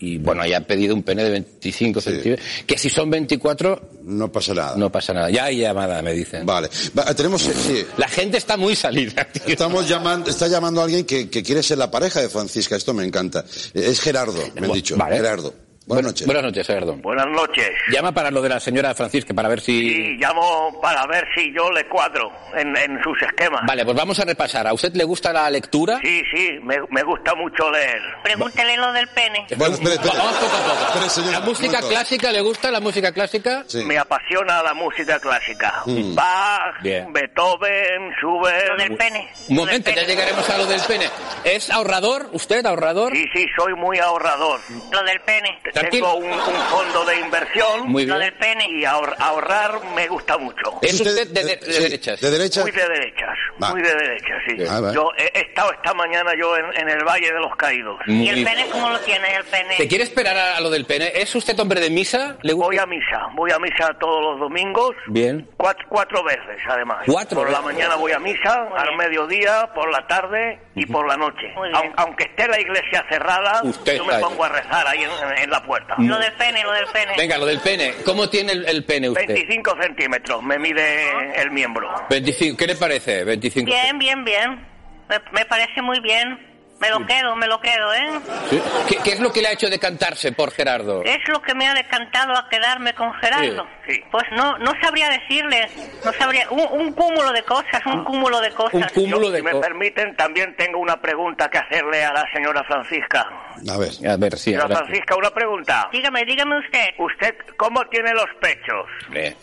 [0.00, 2.10] y bueno, ya ha pedido un pene de 25 Sí.
[2.10, 4.76] centímetros, que si son 24 No pasa nada.
[4.76, 5.30] no pasa nada.
[5.30, 6.44] Ya hay llamada, me dicen.
[6.44, 6.68] Vale.
[6.98, 7.86] Va, tenemos, eh, sí.
[7.96, 9.24] La gente está muy salida.
[9.32, 9.42] tío.
[9.46, 12.74] Estamos llamando, está llamando a alguien que, que quiere ser la pareja de Francisca.
[12.74, 13.44] Esto me encanta.
[13.74, 14.96] Es Gerardo, me han dicho.
[14.96, 15.16] Vale.
[15.18, 15.54] Gerardo.
[15.86, 16.26] Buenas noches.
[16.26, 16.94] Buenas noches, Gerardo.
[16.96, 17.70] Buenas noches.
[17.90, 19.80] Llama para lo de la señora Francisca, para ver si...
[19.90, 23.62] Sí, llamo para ver si yo le cuadro en, en sus esquemas.
[23.66, 24.66] Vale, pues vamos a repasar.
[24.66, 25.98] ¿A usted le gusta la lectura?
[26.02, 28.00] Sí, sí, me, me gusta mucho leer.
[28.22, 29.46] Pregúntele lo del pene.
[29.56, 30.16] Bueno, espere, espere.
[30.16, 30.86] Vamos poco a poco.
[30.86, 31.88] Espere, señor, ¿La música momento.
[31.88, 33.64] clásica le gusta la música clásica?
[33.66, 33.84] Sí.
[33.84, 35.82] Me apasiona la música clásica.
[35.86, 36.14] Mm.
[36.14, 37.12] Bach, Bien.
[37.12, 38.98] Beethoven, Lo del Schubert.
[38.98, 39.28] pene.
[39.48, 40.06] Un momento, ya pene.
[40.06, 41.08] llegaremos a lo del pene.
[41.44, 42.28] ¿Es ahorrador?
[42.32, 43.12] ¿Usted ahorrador?
[43.12, 44.60] Sí, sí, soy muy ahorrador.
[44.92, 45.58] Lo del pene.
[45.72, 48.18] Tengo un, un fondo de inversión Muy bien.
[48.18, 48.66] del pene.
[48.70, 50.78] y ahor- ahorrar me gusta mucho.
[50.82, 52.20] ¿Es usted de, de- de sí, derechas?
[52.20, 52.60] ¿De derecha?
[52.62, 53.70] Muy de derechas, Va.
[53.70, 54.56] muy de derechas, sí.
[54.68, 54.90] Ah.
[54.94, 57.98] Yo he, he estado esta mañana yo en, en el Valle de los Caídos.
[58.06, 59.76] Muy ¿Y el pene cómo lo tiene el pene?
[59.76, 61.12] ¿Te quiere esperar a, a lo del pene?
[61.14, 62.36] ¿Es usted hombre de misa?
[62.42, 62.66] ¿Le gusta?
[62.66, 64.90] Voy a misa, voy a misa todos los domingos.
[65.06, 65.48] Bien.
[65.56, 66.98] Cuatro, cuatro veces, además.
[67.06, 68.98] Cuatro Por la mañana voy a misa, Muy al bien.
[68.98, 71.48] mediodía, por la tarde y por la noche.
[71.56, 71.76] Muy bien.
[71.82, 74.22] Aun- aunque esté la iglesia cerrada, Usted yo me ahí.
[74.22, 75.94] pongo a rezar ahí en, en la puerta.
[75.98, 77.12] Lo del pene, lo del pene.
[77.16, 77.94] Venga, lo del pene.
[78.04, 79.26] ¿Cómo tiene el, el pene usted?
[79.26, 81.90] 25 centímetros me mide el miembro.
[82.10, 82.56] 25.
[82.56, 83.24] ¿Qué le parece?
[83.24, 83.66] 25.
[83.66, 84.66] Bien, bien, bien.
[85.08, 86.51] Me, me parece muy bien.
[86.82, 88.20] Me lo quedo, me lo quedo, ¿eh?
[88.50, 88.60] ¿Sí?
[88.88, 91.02] ¿Qué, qué es lo que le ha hecho decantarse por Gerardo?
[91.04, 93.68] Es lo que me ha decantado a quedarme con Gerardo.
[93.86, 94.04] Sí, sí.
[94.10, 95.68] Pues no, no sabría decirle,
[96.04, 98.74] no sabría, un, un cúmulo de cosas, un cúmulo de cosas.
[98.96, 102.26] Un cúmulo Yo, de si me permiten, también tengo una pregunta que hacerle a la
[102.32, 103.28] señora Francisca.
[103.70, 103.90] A ver.
[104.10, 105.88] A ver, sí, Señora Francisca, una pregunta.
[105.92, 106.94] Dígame, dígame usted.
[106.98, 108.86] ¿Usted cómo tiene los pechos?
[109.14, 109.36] Eh,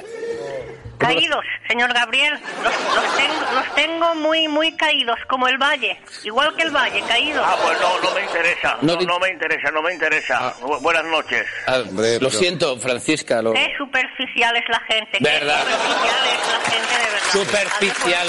[1.00, 2.34] Caídos, señor Gabriel.
[2.64, 6.00] Los, los tengo, los tengo muy, muy caídos, como el valle.
[6.24, 7.46] Igual que el valle, caídos.
[7.48, 8.78] Ah, pues no, no me interesa.
[8.82, 10.54] No No, me interesa, no me interesa.
[10.62, 11.46] Bu- buenas noches.
[11.68, 13.42] ah, Hombre, lo pero- siento, Francisca.
[13.42, 13.54] Lo...
[13.54, 15.18] Qué superficial es la gente.
[15.18, 15.62] qué ¿Verdad?
[15.64, 17.32] Superficial es la gente de verdad.
[17.32, 18.28] Superficial.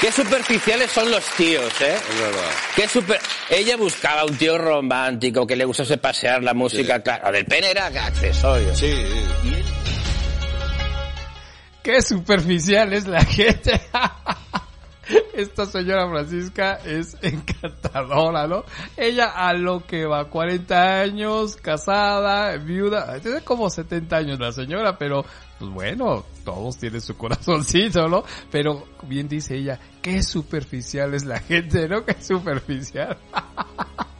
[0.00, 1.94] Qué superficiales son los tíos, ¿eh?
[2.10, 2.50] Es verdad.
[2.74, 3.20] Qué super...
[3.48, 7.00] Ella buscaba un tío romántico que le gustase pasear la música.
[7.00, 8.74] Claro, del pene era accesorio.
[8.74, 8.92] Sí.
[11.82, 13.80] Qué superficial es la gente.
[15.34, 18.64] esta señora Francisca es encantadora, ¿no?
[18.96, 24.96] Ella a lo que va, 40 años, casada, viuda, tiene como 70 años la señora,
[24.98, 25.24] pero
[25.58, 28.24] pues bueno, todos tienen su corazoncito, ¿no?
[28.50, 32.04] Pero bien dice ella, qué superficial es la gente, ¿no?
[32.04, 33.16] Qué superficial.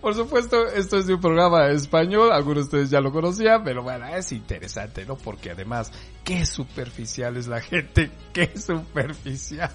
[0.00, 3.82] Por supuesto, esto es de un programa español, algunos de ustedes ya lo conocían, pero
[3.82, 5.16] bueno, es interesante, ¿no?
[5.16, 5.92] Porque además,
[6.24, 9.70] qué superficial es la gente, qué superficial.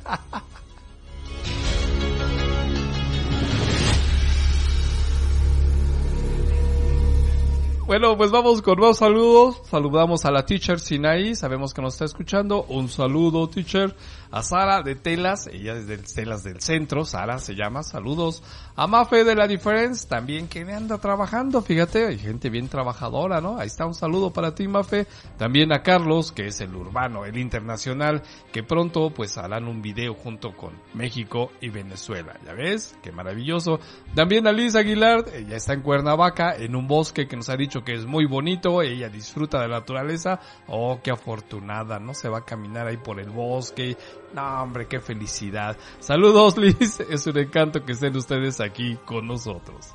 [7.91, 9.63] Bueno, pues vamos con más saludos.
[9.69, 12.63] Saludamos a la teacher Sinaí, sabemos que nos está escuchando.
[12.69, 13.93] Un saludo, teacher.
[14.31, 18.41] A Sara de Telas, ella es de Telas del Centro, Sara se llama, saludos.
[18.75, 23.57] A Mafe de la Difference, también que anda trabajando, fíjate, hay gente bien trabajadora, ¿no?
[23.59, 25.05] Ahí está un saludo para ti, Mafe.
[25.37, 30.13] También a Carlos, que es el urbano, el internacional, que pronto pues harán un video
[30.13, 32.39] junto con México y Venezuela.
[32.45, 32.95] ¿Ya ves?
[33.03, 33.79] Qué maravilloso.
[34.15, 37.83] También a Liz Aguilar, ella está en Cuernavaca, en un bosque que nos ha dicho
[37.83, 40.39] que es muy bonito, ella disfruta de la naturaleza.
[40.67, 42.13] Oh, qué afortunada, ¿no?
[42.13, 43.97] Se va a caminar ahí por el bosque.
[44.33, 45.77] No, hombre, qué felicidad.
[45.99, 46.99] Saludos, Liz.
[47.01, 49.93] Es un encanto que estén ustedes aquí con nosotros.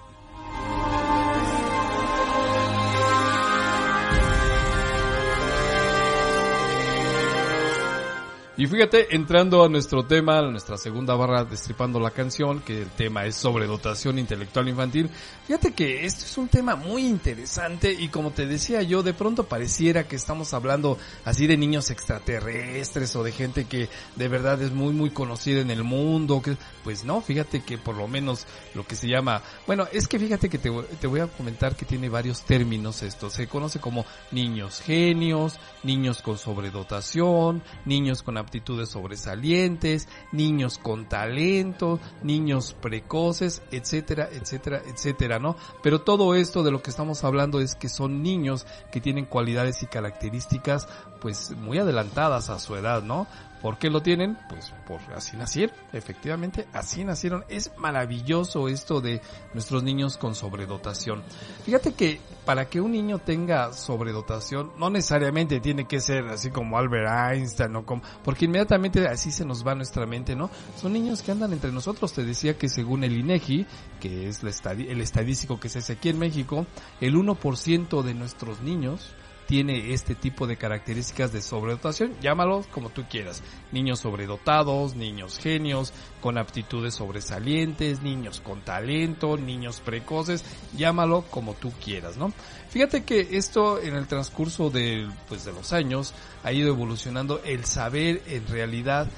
[8.59, 12.89] Y fíjate, entrando a nuestro tema, a nuestra segunda barra destripando la canción, que el
[12.89, 15.11] tema es sobredotación intelectual infantil,
[15.47, 19.45] fíjate que esto es un tema muy interesante y como te decía yo, de pronto
[19.45, 24.73] pareciera que estamos hablando así de niños extraterrestres o de gente que de verdad es
[24.73, 28.87] muy muy conocida en el mundo, que pues no, fíjate que por lo menos lo
[28.87, 32.09] que se llama, bueno, es que fíjate que te, te voy a comentar que tiene
[32.09, 40.09] varios términos esto, se conoce como niños genios, niños con sobredotación, niños con aptitudes sobresalientes,
[40.33, 45.57] niños con talento, niños precoces, etcétera, etcétera, etcétera, ¿no?
[45.83, 49.83] Pero todo esto de lo que estamos hablando es que son niños que tienen cualidades
[49.83, 50.89] y características
[51.21, 53.27] pues muy adelantadas a su edad, ¿no?
[53.67, 54.39] ¿Por qué lo tienen?
[54.49, 57.45] Pues por así nacieron, efectivamente, así nacieron.
[57.49, 59.21] Es maravilloso esto de
[59.55, 61.25] nuestros niños con sobredotación.
[61.65, 66.79] Fíjate que para que un niño tenga sobredotación, no necesariamente tiene que ser así como
[66.79, 70.49] Albert Einstein o como, porque inmediatamente así se nos va nuestra mente, ¿no?
[70.81, 72.13] Son niños que andan entre nosotros.
[72.13, 73.67] Te decía que según el INEGI,
[73.99, 76.69] que es el estadístico que se hace aquí en México,
[77.01, 79.13] el 1% de nuestros niños
[79.47, 85.93] tiene este tipo de características de sobredotación, llámalos como tú quieras, niños sobredotados, niños genios,
[86.21, 90.45] con aptitudes sobresalientes, niños con talento, niños precoces,
[90.77, 92.33] llámalo como tú quieras, ¿no?
[92.71, 97.65] Fíjate que esto en el transcurso de, pues, de los años ha ido evolucionando el
[97.65, 99.09] saber en realidad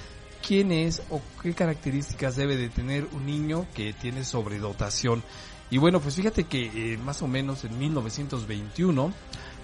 [0.47, 5.23] quién es o qué características debe de tener un niño que tiene sobredotación.
[5.71, 9.13] Y bueno, pues fíjate que eh, más o menos en 1921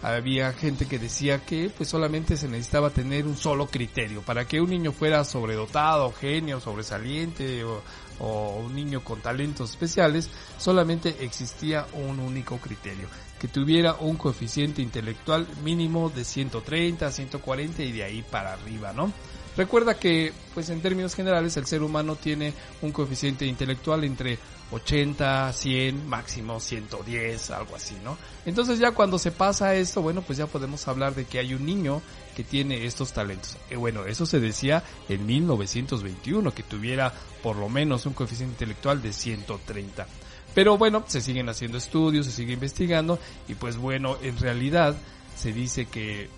[0.04, 4.60] había gente que decía que pues solamente se necesitaba tener un solo criterio para que
[4.60, 7.82] un niño fuera sobredotado, genio, sobresaliente o,
[8.20, 13.08] un niño con talentos especiales, solamente existía un único criterio,
[13.40, 19.12] que tuviera un coeficiente intelectual mínimo de 130, 140 y de ahí para arriba, ¿no?
[19.56, 24.38] Recuerda que, pues en términos generales, el ser humano tiene un coeficiente intelectual entre
[24.74, 28.18] 80, 100, máximo 110, algo así, ¿no?
[28.44, 31.64] Entonces ya cuando se pasa esto, bueno, pues ya podemos hablar de que hay un
[31.64, 32.02] niño
[32.34, 33.56] que tiene estos talentos.
[33.70, 39.00] Y bueno, eso se decía en 1921, que tuviera por lo menos un coeficiente intelectual
[39.00, 40.06] de 130.
[40.54, 44.94] Pero bueno, se siguen haciendo estudios, se sigue investigando y pues bueno, en realidad
[45.36, 46.28] se dice que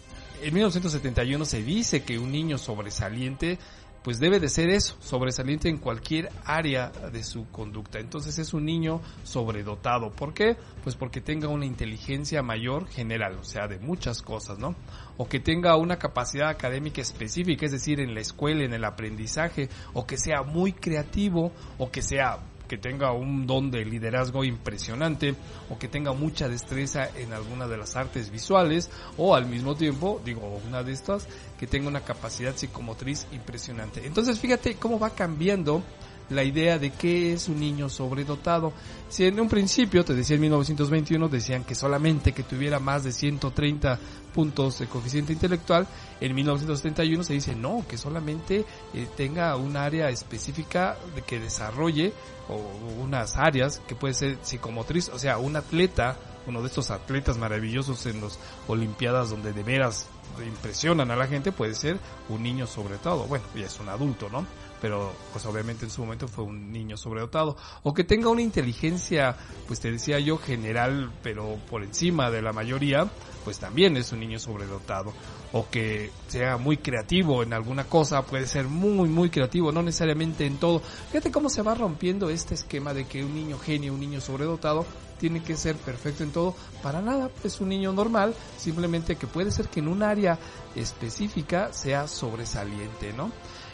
[0.43, 3.59] en 1971 se dice que un niño sobresaliente
[4.07, 7.99] pues debe de ser eso, sobresaliente en cualquier área de su conducta.
[7.99, 10.13] Entonces es un niño sobredotado.
[10.13, 10.57] ¿Por qué?
[10.85, 14.77] Pues porque tenga una inteligencia mayor general, o sea, de muchas cosas, ¿no?
[15.17, 19.69] O que tenga una capacidad académica específica, es decir, en la escuela, en el aprendizaje,
[19.93, 25.35] o que sea muy creativo, o que sea que tenga un don de liderazgo impresionante
[25.71, 30.21] o que tenga mucha destreza en alguna de las artes visuales o al mismo tiempo,
[30.25, 34.07] digo, una de estas, que tenga una capacidad psicomotriz impresionante.
[34.07, 35.83] Entonces fíjate cómo va cambiando
[36.31, 38.73] la idea de qué es un niño sobredotado.
[39.09, 43.13] Si en un principio, te decía en 1921, decían que solamente que tuviera más de
[43.13, 43.99] 130
[44.35, 45.87] puntos de coeficiente intelectual,
[46.21, 52.13] en 1971 se dice no, que solamente eh, tenga un área específica de que desarrolle
[52.49, 52.61] o
[53.03, 56.17] unas áreas que puede ser psicomotriz, o sea, un atleta,
[56.47, 60.09] uno de estos atletas maravillosos en las Olimpiadas donde de veras
[60.45, 61.99] impresionan a la gente puede ser
[62.29, 63.25] un niño sobredotado.
[63.25, 64.47] Bueno, ya es un adulto, ¿no?
[64.87, 67.57] Pero pues obviamente en su momento fue un niño sobredotado.
[67.83, 72.53] O que tenga una inteligencia, pues te decía yo, general, pero por encima de la
[72.53, 73.11] mayoría,
[73.43, 75.13] pues también es un niño sobredotado.
[75.53, 80.47] O que sea muy creativo en alguna cosa, puede ser muy, muy creativo, no necesariamente
[80.47, 80.79] en todo.
[81.11, 84.87] Fíjate cómo se va rompiendo este esquema de que un niño genio, un niño sobredotado,
[85.19, 86.55] tiene que ser perfecto en todo.
[86.81, 90.39] Para nada, es un niño normal, simplemente que puede ser que en un área
[90.77, 93.33] específica sea sobresaliente, ¿no?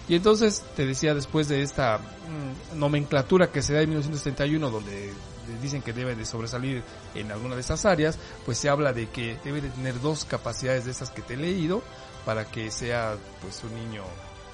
[0.08, 5.12] Y entonces te decía después de esta mm, nomenclatura que se da en 1971 donde
[5.60, 6.82] dicen que debe de sobresalir
[7.14, 10.84] en alguna de estas áreas, pues se habla de que debe de tener dos capacidades
[10.84, 11.82] de esas que te he leído
[12.24, 14.04] para que sea pues un niño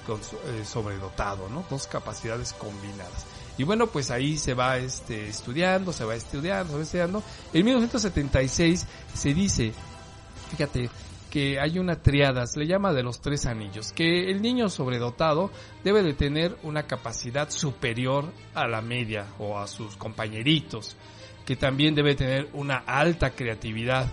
[0.05, 1.65] con, eh, sobredotado, ¿no?
[1.69, 3.25] Dos capacidades combinadas.
[3.57, 7.23] Y bueno, pues ahí se va este, estudiando, se va estudiando, se va estudiando.
[7.53, 9.73] En 1976 se dice,
[10.51, 10.89] fíjate,
[11.29, 15.51] que hay una triada, se le llama de los tres anillos, que el niño sobredotado
[15.83, 20.97] debe de tener una capacidad superior a la media o a sus compañeritos,
[21.45, 24.11] que también debe tener una alta creatividad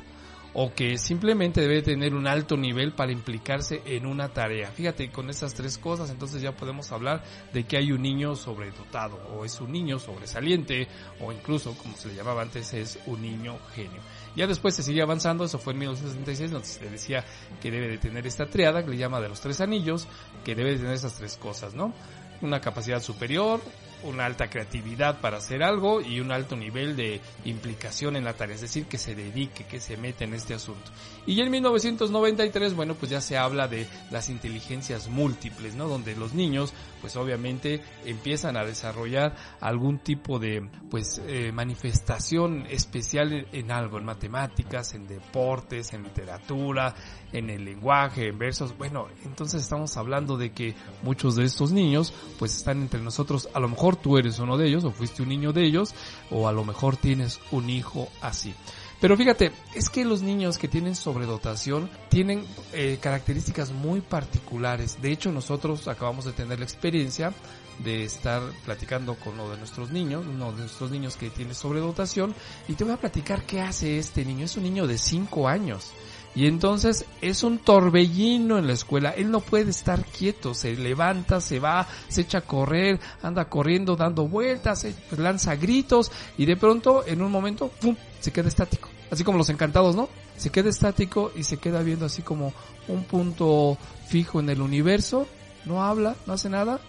[0.58, 4.70] o que simplemente debe tener un alto nivel para implicarse en una tarea.
[4.70, 9.16] Fíjate, con estas tres cosas entonces ya podemos hablar de que hay un niño sobredotado
[9.34, 10.88] o es un niño sobresaliente
[11.20, 14.00] o incluso, como se le llamaba antes, es un niño genio.
[14.36, 17.24] Ya después se sigue avanzando, eso fue en 1966, donde se decía
[17.60, 20.06] que debe de tener esta triada, que le llama de los tres anillos,
[20.44, 21.94] que debe de tener esas tres cosas, ¿no?
[22.42, 23.62] Una capacidad superior,
[24.02, 28.54] una alta creatividad para hacer algo y un alto nivel de implicación en la tarea,
[28.54, 30.90] es decir, que se dedique, que se mete en este asunto.
[31.26, 35.88] Y ya en 1993, bueno, pues ya se habla de las inteligencias múltiples, ¿no?
[35.88, 36.72] Donde los niños,
[37.06, 43.98] pues obviamente empiezan a desarrollar algún tipo de, pues, eh, manifestación especial en, en algo,
[43.98, 46.96] en matemáticas, en deportes, en literatura,
[47.32, 48.76] en el lenguaje, en versos.
[48.76, 53.60] Bueno, entonces estamos hablando de que muchos de estos niños, pues están entre nosotros, a
[53.60, 55.94] lo mejor tú eres uno de ellos, o fuiste un niño de ellos,
[56.32, 58.52] o a lo mejor tienes un hijo así.
[59.00, 65.00] Pero fíjate, es que los niños que tienen sobredotación tienen eh, características muy particulares.
[65.02, 67.32] De hecho, nosotros acabamos de tener la experiencia
[67.78, 72.34] de estar platicando con uno de nuestros niños, uno de nuestros niños que tiene sobredotación,
[72.68, 74.46] y te voy a platicar qué hace este niño.
[74.46, 75.92] Es un niño de 5 años.
[76.36, 79.10] Y entonces es un torbellino en la escuela.
[79.10, 80.52] Él no puede estar quieto.
[80.52, 86.12] Se levanta, se va, se echa a correr, anda corriendo, dando vueltas, se lanza gritos
[86.36, 87.96] y de pronto, en un momento, ¡pum!
[88.20, 88.90] se queda estático.
[89.10, 90.10] Así como los encantados, ¿no?
[90.36, 92.52] Se queda estático y se queda viendo así como
[92.86, 95.26] un punto fijo en el universo.
[95.64, 96.80] No habla, no hace nada.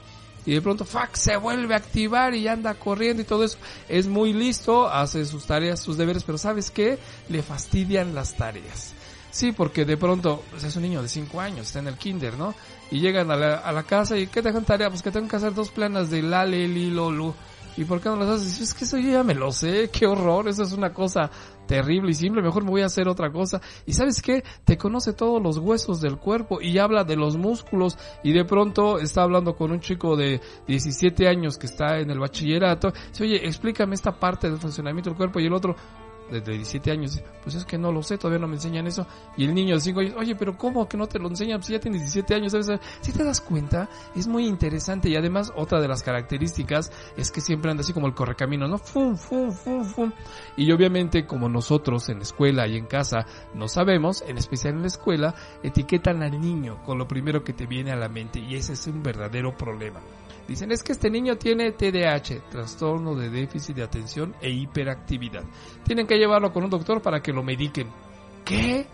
[0.46, 3.58] Y de pronto, fuck, se vuelve a activar y anda corriendo y todo eso.
[3.88, 7.00] Es muy listo, hace sus tareas, sus deberes, pero ¿sabes qué?
[7.30, 8.94] Le fastidian las tareas.
[9.32, 12.38] Sí, porque de pronto pues es un niño de 5 años, está en el kinder,
[12.38, 12.56] ¿no?
[12.90, 14.90] Y llegan a la, a la casa y ¿qué dejan tarea?
[14.90, 17.34] Pues que tengo que hacer dos planas de lale, li, lo, lu.
[17.78, 18.60] ¿Y por qué no las haces?
[18.60, 21.30] Es que eso ya me lo sé, qué horror, eso es una cosa
[21.68, 23.62] terrible y simple, mejor me voy a hacer otra cosa.
[23.86, 27.96] Y sabes qué, te conoce todos los huesos del cuerpo y habla de los músculos
[28.24, 32.20] y de pronto está hablando con un chico de 17 años que está en el
[32.20, 32.92] bachillerato.
[33.10, 35.76] Dice, oye, explícame esta parte del funcionamiento del cuerpo y el otro,
[36.30, 39.08] de 17 años, pues es que no lo sé, todavía no me enseñan eso.
[39.36, 41.62] Y el niño de 5 años, oye, pero ¿cómo que no te lo enseñan?
[41.64, 42.80] Si ya tienes 17 años, ¿sabes?
[43.02, 47.42] Si te das cuenta, es muy interesante y además otra de las características es que
[47.42, 48.78] siempre anda así como el correcamino, ¿no?
[48.78, 50.12] Fum, fum, fum, fum.
[50.56, 54.82] Y obviamente como nosotros en la escuela y en casa no sabemos, en especial en
[54.82, 58.56] la escuela, etiquetan al niño con lo primero que te viene a la mente y
[58.56, 60.02] ese es un verdadero problema.
[60.48, 65.44] Dicen, es que este niño tiene TDAH, trastorno de déficit de atención e hiperactividad.
[65.84, 67.90] Tienen que llevarlo con un doctor para que lo mediquen.
[68.46, 68.88] ¿Qué?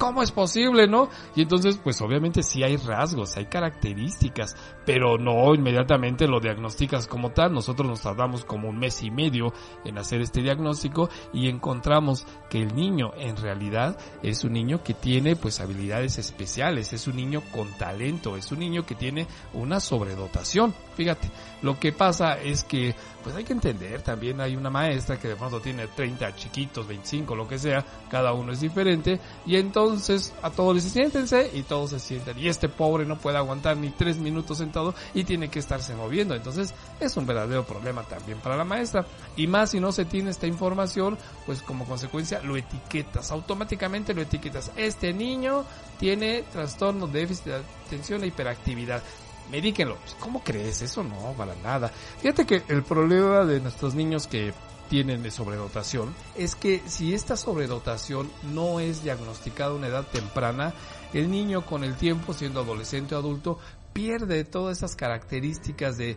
[0.00, 1.10] ¿Cómo es posible, no?
[1.36, 7.32] Y entonces, pues obviamente sí hay rasgos, hay características, pero no inmediatamente lo diagnosticas como
[7.32, 7.52] tal.
[7.52, 9.52] Nosotros nos tardamos como un mes y medio
[9.84, 14.94] en hacer este diagnóstico y encontramos que el niño en realidad es un niño que
[14.94, 19.80] tiene pues habilidades especiales, es un niño con talento, es un niño que tiene una
[19.80, 20.74] sobredotación.
[21.00, 21.30] Fíjate,
[21.62, 25.36] lo que pasa es que pues hay que entender, también hay una maestra que de
[25.36, 30.50] pronto tiene 30 chiquitos, 25, lo que sea, cada uno es diferente y entonces a
[30.50, 34.18] todos les siéntense y todos se sientan y este pobre no puede aguantar ni tres
[34.18, 38.64] minutos sentado y tiene que estarse moviendo, entonces es un verdadero problema también para la
[38.64, 39.06] maestra.
[39.36, 44.20] Y más si no se tiene esta información, pues como consecuencia lo etiquetas, automáticamente lo
[44.20, 45.64] etiquetas, este niño
[45.98, 49.02] tiene trastorno de déficit de atención e hiperactividad,
[49.50, 49.96] medíquenlo.
[49.96, 50.82] Pues, ¿Cómo crees?
[50.82, 51.88] Eso no, para nada.
[52.20, 54.52] Fíjate que el problema de nuestros niños que
[54.88, 60.74] tienen de sobredotación es que si esta sobredotación no es diagnosticada a una edad temprana,
[61.12, 63.58] el niño con el tiempo, siendo adolescente o adulto,
[63.92, 66.16] pierde todas esas características de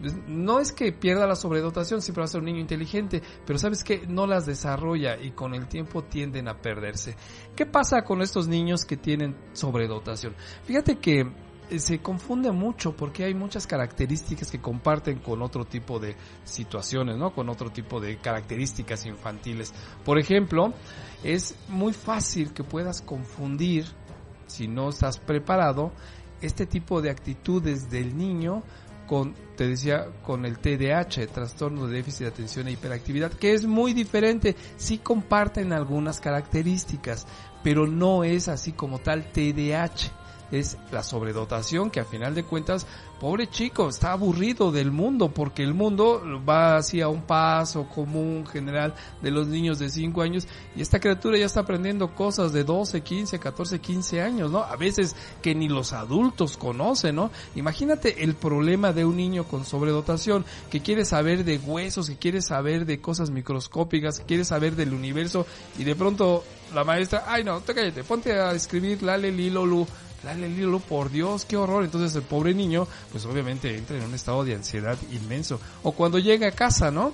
[0.00, 3.58] pues, no es que pierda la sobredotación, siempre va a ser un niño inteligente, pero
[3.58, 7.16] sabes que no las desarrolla y con el tiempo tienden a perderse.
[7.54, 10.34] ¿Qué pasa con estos niños que tienen sobredotación?
[10.64, 11.30] Fíjate que
[11.78, 17.34] se confunde mucho porque hay muchas características que comparten con otro tipo de situaciones, ¿no?
[17.34, 19.72] Con otro tipo de características infantiles.
[20.04, 20.72] Por ejemplo,
[21.22, 23.86] es muy fácil que puedas confundir,
[24.46, 25.92] si no estás preparado,
[26.40, 28.62] este tipo de actitudes del niño
[29.06, 33.66] con, te decía, con el TDAH, trastorno de déficit de atención e hiperactividad, que es
[33.66, 37.26] muy diferente, sí comparten algunas características,
[37.62, 42.86] pero no es así como tal TDAH es la sobredotación que a final de cuentas,
[43.20, 48.94] pobre chico, está aburrido del mundo porque el mundo va hacia un paso común general
[49.22, 53.02] de los niños de 5 años y esta criatura ya está aprendiendo cosas de 12,
[53.02, 54.62] 15, 14, 15 años, ¿no?
[54.62, 57.30] A veces que ni los adultos conocen, ¿no?
[57.54, 62.42] Imagínate el problema de un niño con sobredotación que quiere saber de huesos, que quiere
[62.42, 65.46] saber de cosas microscópicas, que quiere saber del universo
[65.78, 69.86] y de pronto la maestra, ay no, te cállate, ponte a escribir lale, lilo, lu,
[70.24, 71.84] Dale, Lilo, por Dios, qué horror.
[71.84, 75.60] Entonces el pobre niño, pues obviamente entra en un estado de ansiedad inmenso.
[75.82, 77.12] O cuando llega a casa, ¿no?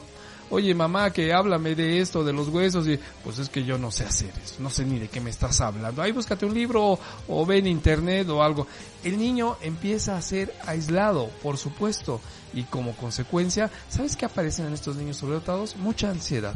[0.52, 3.92] Oye, mamá, que háblame de esto, de los huesos, y pues es que yo no
[3.92, 6.02] sé hacer eso, no sé ni de qué me estás hablando.
[6.02, 6.98] Ahí búscate un libro o,
[7.28, 8.66] o ve en internet o algo.
[9.04, 12.20] El niño empieza a ser aislado, por supuesto,
[12.52, 15.76] y como consecuencia, ¿sabes qué aparecen en estos niños sobredotados?
[15.76, 16.54] Mucha ansiedad.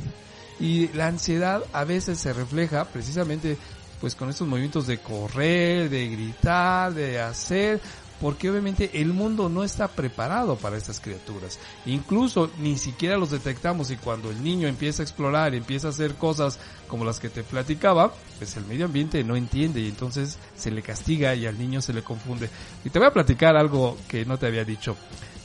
[0.58, 3.58] Y la ansiedad a veces se refleja precisamente
[4.04, 7.80] pues con estos movimientos de correr, de gritar, de hacer,
[8.20, 11.58] porque obviamente el mundo no está preparado para estas criaturas.
[11.86, 16.16] Incluso ni siquiera los detectamos y cuando el niño empieza a explorar, empieza a hacer
[16.16, 20.70] cosas como las que te platicaba, pues el medio ambiente no entiende y entonces se
[20.70, 22.50] le castiga y al niño se le confunde.
[22.84, 24.98] Y te voy a platicar algo que no te había dicho.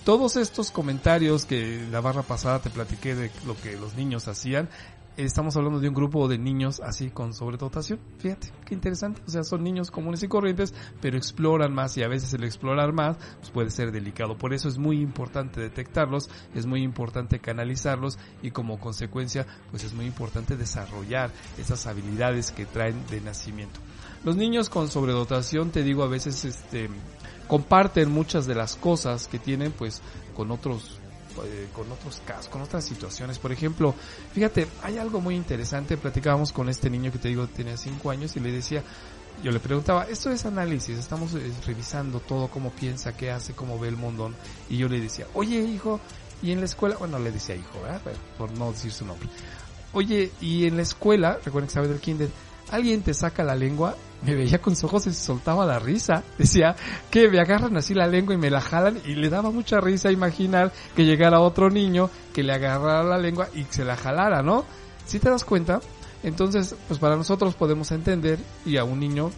[0.03, 4.67] Todos estos comentarios que la barra pasada te platiqué de lo que los niños hacían,
[5.17, 7.99] estamos hablando de un grupo de niños así con sobredotación.
[8.19, 9.21] Fíjate, qué interesante.
[9.27, 12.93] O sea, son niños comunes y corrientes, pero exploran más y a veces el explorar
[12.93, 14.37] más pues puede ser delicado.
[14.37, 19.93] Por eso es muy importante detectarlos, es muy importante canalizarlos y como consecuencia pues es
[19.93, 23.79] muy importante desarrollar esas habilidades que traen de nacimiento.
[24.23, 26.89] Los niños con sobredotación, te digo, a veces este
[27.47, 30.01] comparten muchas de las cosas que tienen pues
[30.35, 30.98] con otros
[31.45, 33.39] eh, con otros casos, con otras situaciones.
[33.39, 33.93] Por ejemplo,
[34.33, 35.97] fíjate, hay algo muy interesante.
[35.97, 38.83] Platicábamos con este niño que te digo tenía 5 años y le decía,
[39.43, 43.79] yo le preguntaba, esto es análisis, estamos eh, revisando todo, cómo piensa, qué hace, cómo
[43.79, 44.31] ve el mundo.
[44.69, 45.99] Y yo le decía, oye hijo,
[46.41, 48.01] y en la escuela, bueno, le decía hijo, ¿verdad?
[48.37, 49.29] por no decir su nombre.
[49.93, 52.29] Oye, y en la escuela, recuerden que sabe del kinder,
[52.71, 56.23] alguien te saca la lengua, me veía con sus ojos y se soltaba la risa.
[56.37, 56.75] Decía
[57.09, 60.11] que me agarran así la lengua y me la jalan y le daba mucha risa
[60.11, 64.65] imaginar que llegara otro niño que le agarrara la lengua y se la jalara, ¿no?
[65.05, 65.79] Si te das cuenta,
[66.23, 69.31] entonces, pues para nosotros podemos entender y a un niño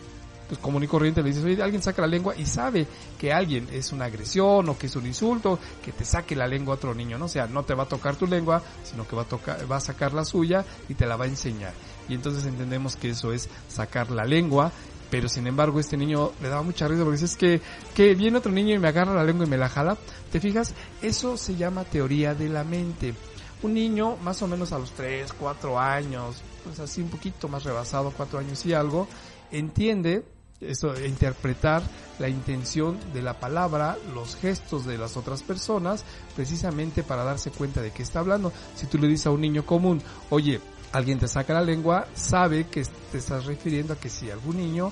[0.52, 2.86] pues común y corriente le dices, oye, alguien saca la lengua y sabe
[3.18, 6.74] que alguien es una agresión o que es un insulto, que te saque la lengua
[6.74, 7.24] a otro niño, ¿no?
[7.24, 9.78] O sea, no te va a tocar tu lengua, sino que va a tocar, va
[9.78, 11.72] a sacar la suya y te la va a enseñar.
[12.10, 14.74] Y entonces entendemos que eso es sacar la lengua,
[15.10, 17.62] pero sin embargo este niño le daba mucha risa porque dice, es que,
[17.96, 19.96] que viene otro niño y me agarra la lengua y me la jala.
[20.34, 20.74] ¿Te fijas?
[21.02, 23.14] Eso se llama teoría de la mente.
[23.64, 27.64] Un niño más o menos a los 3, 4 años, pues así un poquito más
[27.64, 29.08] rebasado, 4 años y algo,
[29.52, 30.26] entiende
[30.62, 31.82] eso, interpretar
[32.20, 36.06] la intención de la palabra, los gestos de las otras personas,
[36.36, 38.54] precisamente para darse cuenta de qué está hablando.
[38.76, 42.68] Si tú le dices a un niño común, oye, alguien te saca la lengua, sabe
[42.68, 44.92] que te estás refiriendo a que si algún niño,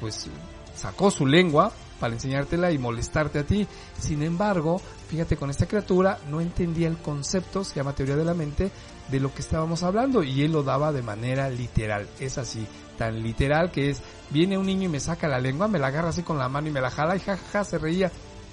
[0.00, 0.28] pues,
[0.74, 3.64] sacó su lengua para enseñártela y molestarte a ti.
[3.96, 8.34] Sin embargo, fíjate, con esta criatura no entendía el concepto, se llama teoría de la
[8.34, 8.72] mente,
[9.08, 12.08] de lo que estábamos hablando y él lo daba de manera literal.
[12.18, 12.66] Es así,
[12.98, 16.08] tan literal que es, viene un niño y me saca la lengua, me la agarra
[16.08, 18.10] así con la mano y me la jala y jajaja se reía.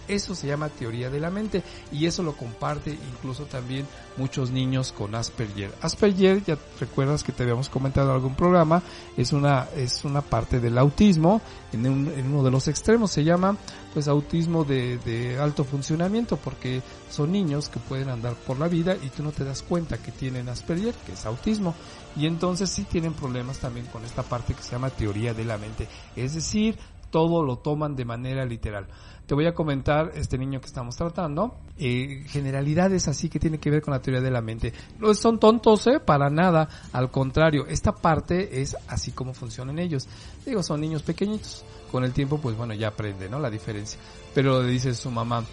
[0.09, 3.87] Eso se llama teoría de la mente y eso lo comparte incluso también
[4.17, 5.71] muchos niños con Asperger.
[5.81, 8.81] Asperger, ya recuerdas que te habíamos comentado en algún programa,
[9.15, 11.41] es una, es una parte del autismo
[11.71, 13.11] en, un, en uno de los extremos.
[13.11, 13.55] Se llama
[13.93, 18.95] pues autismo de, de alto funcionamiento porque son niños que pueden andar por la vida
[19.01, 21.75] y tú no te das cuenta que tienen Asperger, que es autismo.
[22.15, 25.57] Y entonces sí tienen problemas también con esta parte que se llama teoría de la
[25.57, 25.87] mente.
[26.15, 26.77] Es decir,
[27.09, 28.87] todo lo toman de manera literal.
[29.25, 33.69] Te voy a comentar este niño que estamos tratando, eh, generalidades así que tiene que
[33.69, 34.73] ver con la teoría de la mente.
[34.97, 35.99] No son tontos, ¿eh?
[35.99, 36.67] Para nada.
[36.93, 40.07] Al contrario, esta parte es así como funcionan ellos.
[40.43, 41.63] Digo, son niños pequeñitos.
[41.91, 43.39] Con el tiempo, pues bueno, ya aprende, ¿no?
[43.39, 43.99] La diferencia.
[44.33, 45.43] Pero le dice su mamá,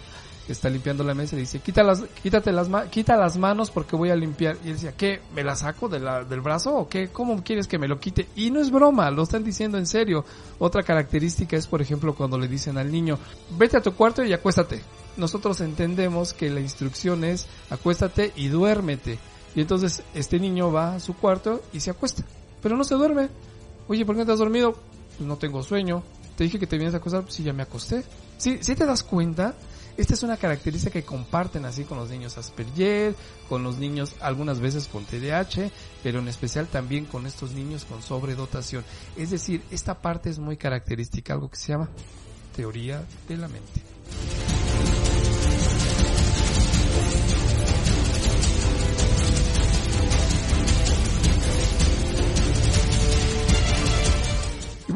[0.53, 3.95] está limpiando la mesa y dice, quita las, quítate las, ma- quita las manos porque
[3.95, 4.57] voy a limpiar.
[4.63, 5.21] Y él decía, ¿qué?
[5.35, 7.09] ¿Me la saco de la- del brazo o qué?
[7.09, 8.27] ¿Cómo quieres que me lo quite?
[8.35, 10.23] Y no es broma, lo están diciendo en serio.
[10.59, 13.17] Otra característica es, por ejemplo, cuando le dicen al niño,
[13.57, 14.81] vete a tu cuarto y acuéstate.
[15.17, 19.17] Nosotros entendemos que la instrucción es, acuéstate y duérmete.
[19.55, 22.23] Y entonces este niño va a su cuarto y se acuesta.
[22.61, 23.29] Pero no se duerme.
[23.87, 24.73] Oye, ¿por qué no te has dormido?
[25.17, 26.03] Pues no tengo sueño.
[26.35, 28.03] Te dije que te vienes a acostar, pues sí, ya me acosté.
[28.37, 29.55] Sí, ¿sí te das cuenta?
[29.97, 33.15] Esta es una característica que comparten así con los niños Asperger,
[33.49, 35.71] con los niños algunas veces con TDAH,
[36.03, 38.85] pero en especial también con estos niños con sobredotación.
[39.15, 41.89] Es decir, esta parte es muy característica, algo que se llama
[42.55, 43.81] teoría de la mente.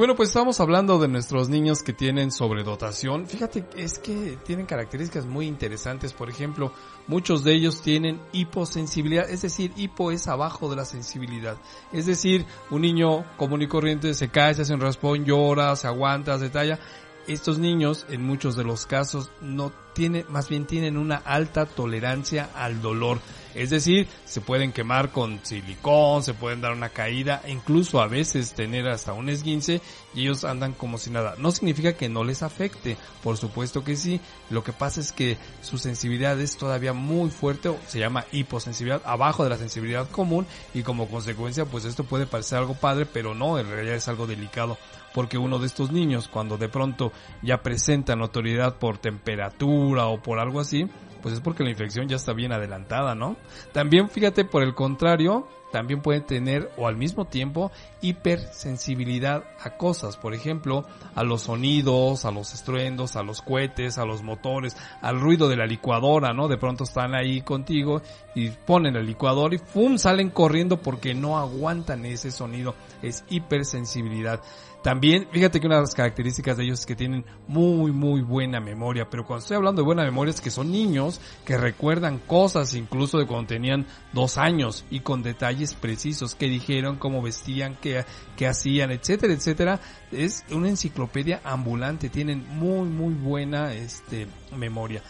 [0.02, 3.28] Bueno, pues estamos hablando de nuestros niños que tienen sobredotación.
[3.28, 6.12] Fíjate, es que tienen características muy interesantes.
[6.12, 6.74] Por ejemplo,
[7.06, 11.56] muchos de ellos tienen hiposensibilidad, es decir, hipo es abajo de la sensibilidad.
[11.94, 15.86] Es decir, un niño común y corriente se cae, se hace un raspón, llora, se
[15.86, 16.80] aguanta, se talla.
[17.28, 22.50] Estos niños, en muchos de los casos, no tienen, más bien tienen una alta tolerancia
[22.56, 23.20] al dolor.
[23.54, 28.08] Es decir, se pueden quemar con silicón, se pueden dar una caída, e incluso a
[28.08, 29.82] veces tener hasta un esguince
[30.14, 31.36] y ellos andan como si nada.
[31.38, 34.22] No significa que no les afecte, por supuesto que sí.
[34.50, 39.02] Lo que pasa es que su sensibilidad es todavía muy fuerte, o se llama hiposensibilidad,
[39.06, 43.36] abajo de la sensibilidad común y como consecuencia pues esto puede parecer algo padre, pero
[43.36, 44.78] no, en realidad es algo delicado
[45.14, 50.40] porque uno de estos niños cuando de pronto ya presenta notoriedad por temperatura o por
[50.40, 50.88] algo así,
[51.22, 53.36] pues es porque la infección ya está bien adelantada, ¿no?
[53.74, 60.18] También fíjate por el contrario, también pueden tener o al mismo tiempo hipersensibilidad a cosas,
[60.18, 60.86] por ejemplo,
[61.16, 65.56] a los sonidos, a los estruendos, a los cohetes, a los motores, al ruido de
[65.56, 66.48] la licuadora, ¿no?
[66.48, 68.02] De pronto están ahí contigo
[68.36, 69.98] y ponen el licuador y ¡pum!
[69.98, 74.42] salen corriendo porque no aguantan ese sonido, es hipersensibilidad.
[74.84, 78.60] También, fíjate que una de las características de ellos es que tienen muy, muy buena
[78.60, 82.74] memoria, pero cuando estoy hablando de buena memoria es que son niños que recuerdan cosas
[82.74, 88.06] incluso de cuando tenían dos años y con detalles precisos, qué dijeron, cómo vestían, qué,
[88.36, 89.80] qué hacían, etcétera, etcétera.
[90.12, 94.28] Es una enciclopedia ambulante, tienen muy, muy buena, este,
[94.58, 95.04] memoria.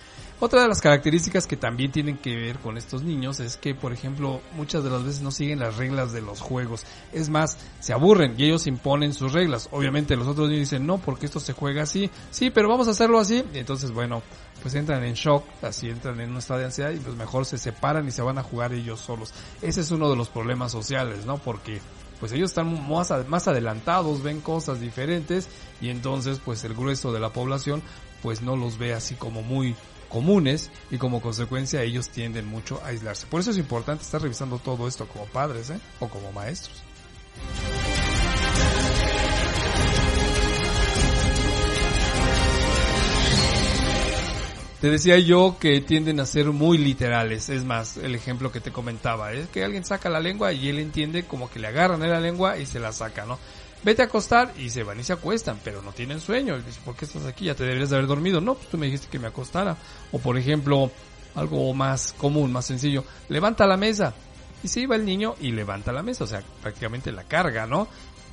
[0.44, 3.94] Otra de las características que también tienen que ver con estos niños es que, por
[3.94, 6.84] ejemplo, muchas de las veces no siguen las reglas de los juegos.
[7.14, 9.70] Es más, se aburren y ellos imponen sus reglas.
[9.72, 12.10] Obviamente los otros niños dicen, no, porque esto se juega así.
[12.32, 13.44] Sí, pero vamos a hacerlo así.
[13.54, 14.24] Y entonces, bueno,
[14.64, 17.60] pues entran en shock, así entran en un estado de ansiedad y pues mejor se
[17.60, 19.34] separan y se van a jugar ellos solos.
[19.62, 21.38] Ese es uno de los problemas sociales, ¿no?
[21.38, 21.80] Porque
[22.20, 25.48] pues ellos están más, ad- más adelantados, ven cosas diferentes
[25.82, 27.84] y entonces pues el grueso de la población
[28.24, 29.76] pues no los ve así como muy
[30.12, 33.26] comunes y como consecuencia ellos tienden mucho a aislarse.
[33.28, 35.80] Por eso es importante estar revisando todo esto como padres ¿eh?
[36.00, 36.84] o como maestros.
[44.82, 47.50] Te decía yo que tienden a ser muy literales.
[47.50, 50.80] Es más, el ejemplo que te comentaba es que alguien saca la lengua y él
[50.80, 53.38] entiende como que le agarran en la lengua y se la saca, ¿no?
[53.84, 56.56] Vete a acostar y se van y se acuestan, pero no tienen sueño.
[56.58, 57.46] Y dice, ¿por qué estás aquí?
[57.46, 58.40] Ya te deberías de haber dormido.
[58.40, 59.76] No, pues tú me dijiste que me acostara.
[60.12, 60.92] O por ejemplo,
[61.36, 63.04] algo más común, más sencillo.
[63.30, 64.14] Levanta la mesa.
[64.64, 67.88] Y se iba el niño y levanta la mesa, o sea, prácticamente la carga, ¿no?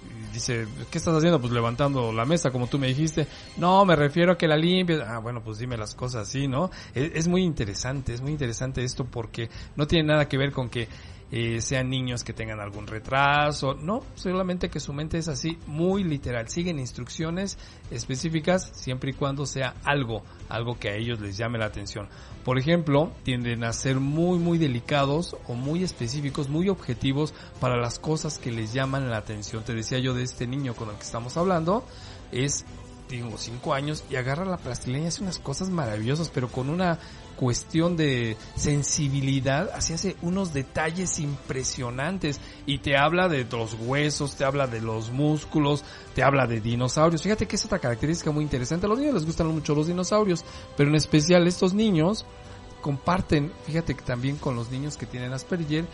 [0.04, 1.40] Y dice, ¿qué estás haciendo?
[1.40, 3.26] Pues levantando la mesa, como tú me dijiste.
[3.56, 5.00] No, me refiero a que la limpies.
[5.00, 6.70] Ah, bueno, pues dime las cosas así, ¿no?
[6.94, 10.68] Es, es muy interesante, es muy interesante esto porque no tiene nada que ver con
[10.68, 10.88] que
[11.30, 16.04] eh, sean niños que tengan algún retraso, no, solamente que su mente es así, muy
[16.04, 17.58] literal, siguen instrucciones
[17.90, 22.08] específicas siempre y cuando sea algo, algo que a ellos les llame la atención.
[22.44, 27.98] Por ejemplo, tienden a ser muy muy delicados o muy específicos, muy objetivos para las
[27.98, 29.64] cosas que les llaman la atención.
[29.64, 31.84] Te decía yo de este niño con el que estamos hablando,
[32.32, 32.64] es
[33.08, 36.98] tengo cinco años y agarra la plastilina hace unas cosas maravillosas, pero con una
[37.36, 44.44] cuestión de sensibilidad, así hace unos detalles impresionantes y te habla de los huesos, te
[44.44, 45.84] habla de los músculos,
[46.14, 47.22] te habla de dinosaurios.
[47.22, 48.86] Fíjate que es otra característica muy interesante.
[48.86, 50.44] A los niños les gustan mucho los dinosaurios,
[50.76, 52.26] pero en especial estos niños
[52.80, 55.84] comparten, fíjate que también con los niños que tienen Asperger,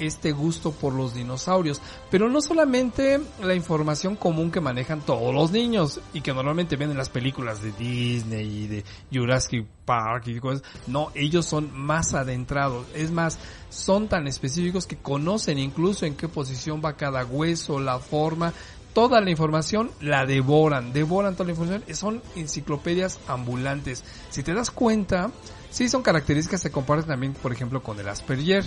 [0.00, 1.80] este gusto por los dinosaurios.
[2.10, 6.90] Pero no solamente la información común que manejan todos los niños y que normalmente ven
[6.90, 10.62] en las películas de Disney y de Jurassic Park y cosas.
[10.86, 12.86] No, ellos son más adentrados.
[12.94, 13.38] Es más,
[13.68, 18.52] son tan específicos que conocen incluso en qué posición va cada hueso, la forma.
[18.92, 21.84] Toda la información la devoran, devoran toda la información.
[21.94, 24.02] Son enciclopedias ambulantes.
[24.30, 25.30] Si te das cuenta,
[25.70, 28.64] sí son características que se comparten también, por ejemplo, con el Asperger.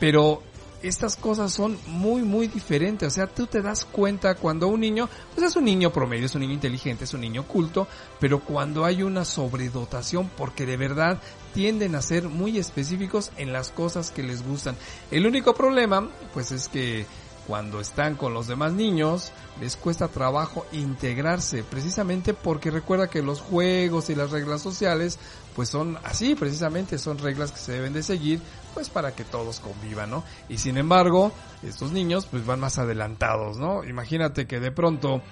[0.00, 0.42] Pero
[0.88, 3.08] estas cosas son muy, muy diferentes.
[3.08, 6.34] O sea, tú te das cuenta cuando un niño, pues es un niño promedio, es
[6.34, 7.88] un niño inteligente, es un niño culto,
[8.20, 11.20] pero cuando hay una sobredotación, porque de verdad
[11.54, 14.76] tienden a ser muy específicos en las cosas que les gustan.
[15.10, 17.06] El único problema, pues es que
[17.46, 23.40] cuando están con los demás niños, les cuesta trabajo integrarse, precisamente porque recuerda que los
[23.40, 25.18] juegos y las reglas sociales,
[25.54, 28.40] pues son así, precisamente son reglas que se deben de seguir,
[28.74, 30.24] pues para que todos convivan, ¿no?
[30.48, 33.84] Y sin embargo, estos niños pues van más adelantados, ¿no?
[33.84, 35.22] Imagínate que de pronto,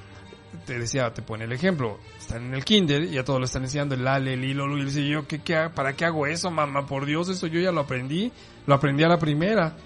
[0.64, 3.64] te decía, te pone el ejemplo, están en el kinder y a todos le están
[3.64, 6.86] enseñando el ale, el hilo, y dice yo, ¿qué, qué, ¿para qué hago eso, mamá?
[6.86, 8.32] Por Dios, eso yo ya lo aprendí,
[8.66, 9.76] lo aprendí a la primera.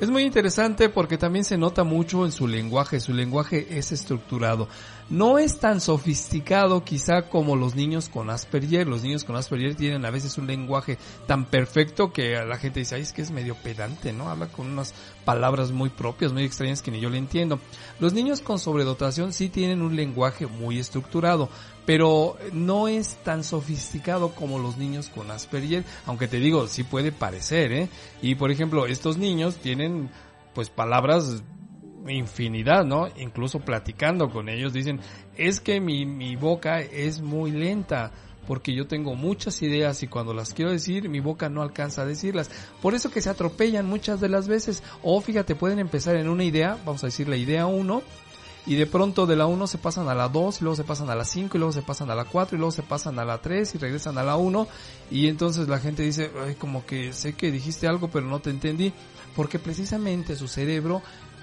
[0.00, 4.66] Es muy interesante porque también se nota mucho en su lenguaje, su lenguaje es estructurado.
[5.10, 10.06] No es tan sofisticado quizá como los niños con Asperger, los niños con Asperger tienen
[10.06, 10.96] a veces un lenguaje
[11.26, 14.30] tan perfecto que la gente dice, ay, es que es medio pedante, ¿no?
[14.30, 14.94] Habla con unas
[15.24, 17.60] palabras muy propias, muy extrañas que ni yo le entiendo.
[17.98, 21.48] Los niños con sobredotación sí tienen un lenguaje muy estructurado,
[21.86, 27.12] pero no es tan sofisticado como los niños con Asperger, aunque te digo, sí puede
[27.12, 27.88] parecer, ¿eh?
[28.22, 30.10] Y por ejemplo, estos niños tienen
[30.54, 31.42] pues palabras
[32.08, 33.08] infinidad, ¿no?
[33.18, 35.00] Incluso platicando con ellos dicen,
[35.36, 38.12] es que mi, mi boca es muy lenta
[38.46, 42.06] porque yo tengo muchas ideas y cuando las quiero decir mi boca no alcanza a
[42.06, 42.50] decirlas.
[42.82, 44.82] Por eso que se atropellan muchas de las veces.
[45.02, 48.02] O fíjate, pueden empezar en una idea, vamos a decir la idea 1,
[48.66, 51.10] y de pronto de la 1 se pasan a la 2, y luego se pasan
[51.10, 53.24] a la 5, y luego se pasan a la 4, y luego se pasan a
[53.24, 54.68] la 3 y regresan a la 1
[55.10, 58.50] y entonces la gente dice, Ay, como que sé que dijiste algo pero no te
[58.50, 58.92] entendí,
[59.34, 61.02] porque precisamente su cerebro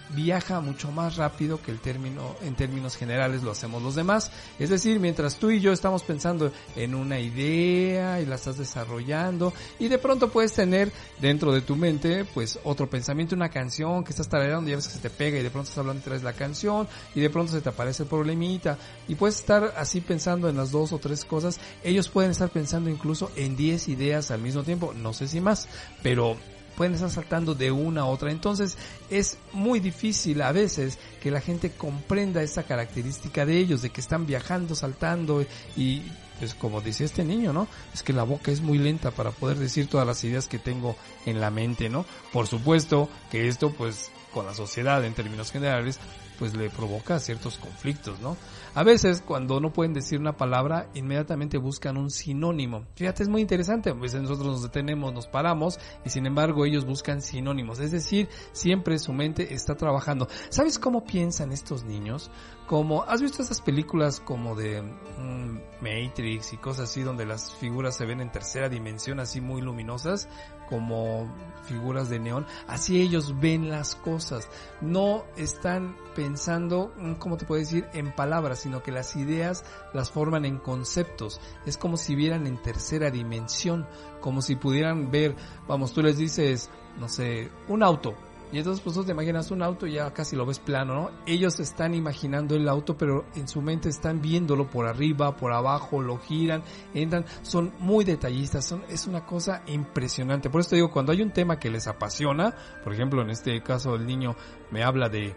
[0.10, 4.32] viaja mucho más rápido que el término en términos generales lo hacemos los demás.
[4.60, 9.54] Es decir, mientras tú y yo estamos pensando en una idea y la estás desarrollando
[9.80, 14.12] y de pronto puedes tener dentro de tu mente pues otro pensamiento, una canción que
[14.12, 16.34] estás tarareando y a veces se te pega y de pronto estás hablando de la
[16.34, 18.78] canción y de pronto se te aparece el problemita
[19.08, 21.60] y puedes estar así pensando en las dos o tres cosas.
[21.84, 25.68] Ellos pueden estar pensando incluso en 10 ideas al mismo tiempo, no sé si más,
[26.02, 26.38] pero
[26.78, 28.32] pueden estar saltando de una a otra.
[28.32, 28.78] Entonces
[29.10, 34.00] es muy difícil a veces que la gente comprenda esa característica de ellos, de que
[34.00, 35.44] están viajando, saltando
[35.76, 36.04] y
[36.40, 37.68] pues como decía este niño, ¿no?
[37.96, 40.96] Es que la boca es muy lenta para poder decir todas las ideas que tengo
[41.26, 42.06] en la mente, ¿no?
[42.32, 46.00] Por supuesto que esto pues con la sociedad en términos generales
[46.38, 48.38] pues le provoca ciertos conflictos, ¿no?
[48.78, 52.86] A veces cuando no pueden decir una palabra, inmediatamente buscan un sinónimo.
[52.94, 57.24] Fíjate, es muy interesante, pues nosotros nos detenemos, nos paramos y sin embargo ellos buscan
[57.24, 60.28] sinónimos, es decir, siempre su mente está trabajando.
[60.50, 62.30] ¿Sabes cómo piensan estos niños?
[62.68, 67.98] Como, ¿has visto esas películas como de mm, Matrix y cosas así donde las figuras
[67.98, 70.30] se ven en tercera dimensión así muy luminosas?
[70.70, 74.50] como figuras de neón, así ellos ven las cosas,
[74.82, 79.64] no están pensando, ¿cómo te puedo decir?, en palabras, sino que las ideas
[79.94, 83.88] las forman en conceptos, es como si vieran en tercera dimensión,
[84.20, 85.38] como si pudieran ver,
[85.70, 88.14] vamos, tú les dices, no sé, un auto,
[88.52, 91.12] y entonces pues tú te imaginas un auto y ya casi lo ves plano, ¿no?
[91.26, 96.02] Ellos están imaginando el auto, pero en su mente están viéndolo por arriba, por abajo,
[96.02, 96.64] lo giran,
[96.94, 100.50] entran, son muy detallistas, son, es una cosa impresionante.
[100.50, 102.54] Por eso digo, cuando hay un tema que les apasiona,
[102.84, 104.36] por ejemplo, en este caso el niño
[104.72, 105.36] me habla de,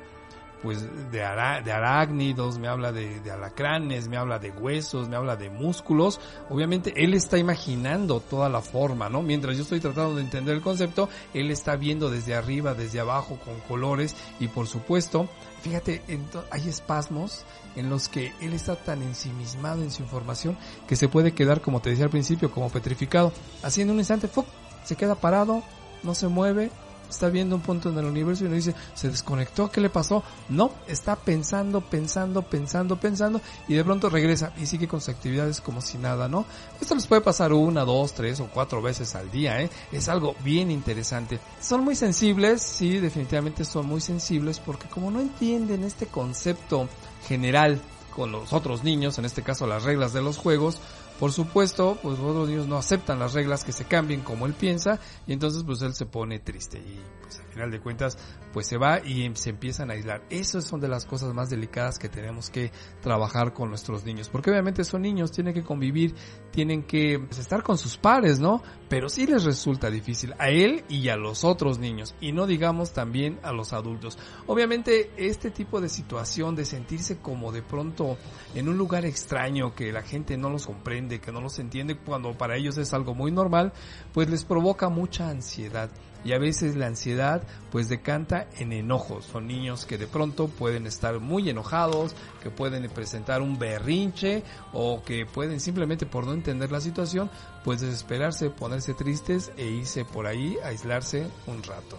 [0.63, 5.17] pues de, ara, de arácnidos, me habla de, de, alacranes, me habla de huesos, me
[5.17, 6.21] habla de músculos.
[6.49, 9.23] Obviamente él está imaginando toda la forma, ¿no?
[9.23, 13.39] Mientras yo estoy tratando de entender el concepto, él está viendo desde arriba, desde abajo,
[13.45, 15.29] con colores y por supuesto,
[15.63, 16.03] fíjate,
[16.51, 17.45] hay espasmos
[17.77, 20.57] en los que él está tan ensimismado en su información
[20.87, 23.33] que se puede quedar, como te decía al principio, como petrificado.
[23.63, 24.47] Así en un instante, ¡fuc!
[24.85, 25.63] se queda parado,
[26.03, 26.71] no se mueve,
[27.11, 30.23] está viendo un punto en el universo y uno dice, se desconectó, ¿qué le pasó?
[30.49, 35.61] No, está pensando, pensando, pensando, pensando y de pronto regresa y sigue con sus actividades
[35.61, 36.45] como si nada, ¿no?
[36.81, 39.71] Esto les puede pasar una, dos, tres o cuatro veces al día, ¿eh?
[39.93, 41.41] Es algo bien interesante.
[41.61, 46.89] Son muy sensibles, sí, definitivamente son muy sensibles porque como no entienden este concepto
[47.27, 47.81] general
[48.15, 50.79] con los otros niños, en este caso las reglas de los juegos,
[51.21, 54.55] por supuesto, pues los otros niños no aceptan las reglas que se cambien como él
[54.55, 56.79] piensa y entonces pues él se pone triste.
[56.79, 58.17] Y pues al final de cuentas
[58.53, 60.23] pues se va y se empiezan a aislar.
[60.31, 64.51] Esas son de las cosas más delicadas que tenemos que trabajar con nuestros niños, porque
[64.51, 66.15] obviamente son niños, tienen que convivir,
[66.51, 68.63] tienen que pues, estar con sus pares, ¿no?
[68.89, 72.93] Pero sí les resulta difícil a él y a los otros niños y no digamos
[72.93, 74.19] también a los adultos.
[74.47, 78.19] Obviamente este tipo de situación de sentirse como de pronto
[78.55, 82.37] en un lugar extraño que la gente no los comprende, que no los entiende cuando
[82.37, 83.73] para ellos es algo muy normal,
[84.13, 85.91] pues les provoca mucha ansiedad.
[86.25, 89.25] Y a veces la ansiedad pues decanta en enojos.
[89.27, 94.43] Son niños que de pronto pueden estar muy enojados, que pueden presentar un berrinche
[94.73, 97.31] o que pueden simplemente por no entender la situación
[97.65, 101.99] pues desesperarse, ponerse tristes e irse por ahí a aislarse un rato.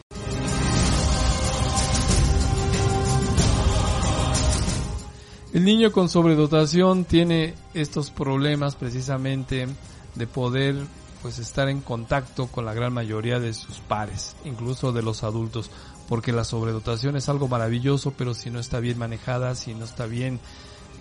[5.53, 9.67] El niño con sobredotación tiene estos problemas precisamente
[10.15, 10.75] de poder
[11.21, 15.69] pues estar en contacto con la gran mayoría de sus pares, incluso de los adultos,
[16.09, 20.05] porque la sobredotación es algo maravilloso, pero si no está bien manejada, si no está
[20.05, 20.39] bien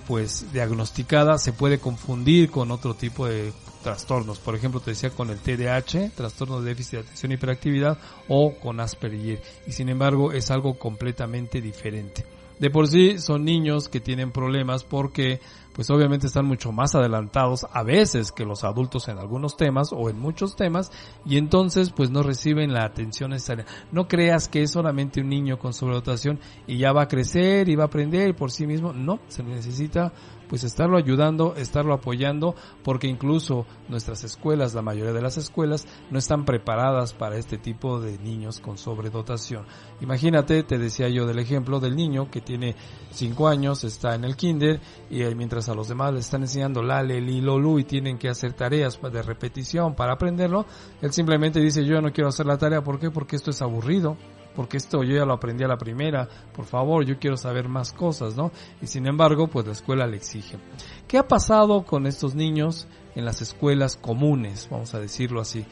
[0.07, 3.53] pues diagnosticada, se puede confundir con otro tipo de
[3.83, 4.39] trastornos.
[4.39, 7.99] Por ejemplo, te decía con el TDAH, trastorno de déficit de atención y hiperactividad,
[8.29, 9.41] o con Asperger.
[9.67, 12.27] Y sin embargo, es algo completamente diferente.
[12.59, 15.41] De por sí son niños que tienen problemas porque
[15.73, 20.11] pues obviamente están mucho más adelantados a veces que los adultos en algunos temas o
[20.11, 20.91] en muchos temas
[21.25, 23.67] y entonces pues no reciben la atención necesaria.
[23.93, 27.77] No creas que es solamente un niño con sobredotación y ya va a crecer y
[27.77, 28.93] va a aprender por sí mismo.
[28.93, 30.13] No, se necesita
[30.51, 36.19] pues estarlo ayudando, estarlo apoyando, porque incluso nuestras escuelas, la mayoría de las escuelas, no
[36.19, 39.65] están preparadas para este tipo de niños con sobredotación.
[40.01, 42.75] Imagínate, te decía yo del ejemplo del niño que tiene
[43.13, 46.83] 5 años, está en el kinder, y eh, mientras a los demás le están enseñando
[46.83, 50.67] Lale, Li, Lolu y tienen que hacer tareas de repetición para aprenderlo,
[51.01, 53.13] él simplemente dice yo no quiero hacer la tarea, ¿por qué?
[53.13, 54.17] Porque esto es aburrido
[54.55, 57.93] porque esto yo ya lo aprendí a la primera, por favor, yo quiero saber más
[57.93, 58.51] cosas, ¿no?
[58.83, 60.59] Y sin embargo, pues la escuela le exige.
[61.07, 65.65] ¿Qué ha pasado con estos niños en las escuelas comunes, vamos a decirlo así?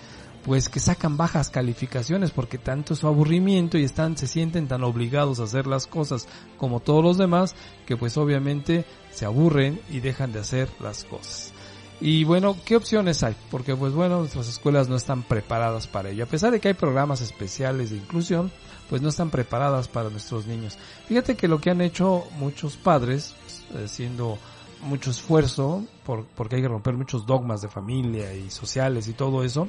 [0.45, 4.85] Pues que sacan bajas calificaciones porque tanto es su aburrimiento y están, se sienten tan
[4.85, 7.55] obligados a hacer las cosas como todos los demás
[7.87, 11.53] que pues obviamente se aburren y dejan de hacer las cosas.
[12.01, 13.35] Y bueno, ¿qué opciones hay?
[13.51, 16.25] Porque pues bueno, nuestras escuelas no están preparadas para ello.
[16.25, 18.53] A pesar de que hay programas especiales de inclusión,
[18.89, 20.79] pues no están preparadas para nuestros niños.
[21.07, 24.39] Fíjate que lo que han hecho muchos padres, pues, haciendo
[24.83, 29.43] mucho esfuerzo, por, porque hay que romper muchos dogmas de familia y sociales y todo
[29.43, 29.69] eso,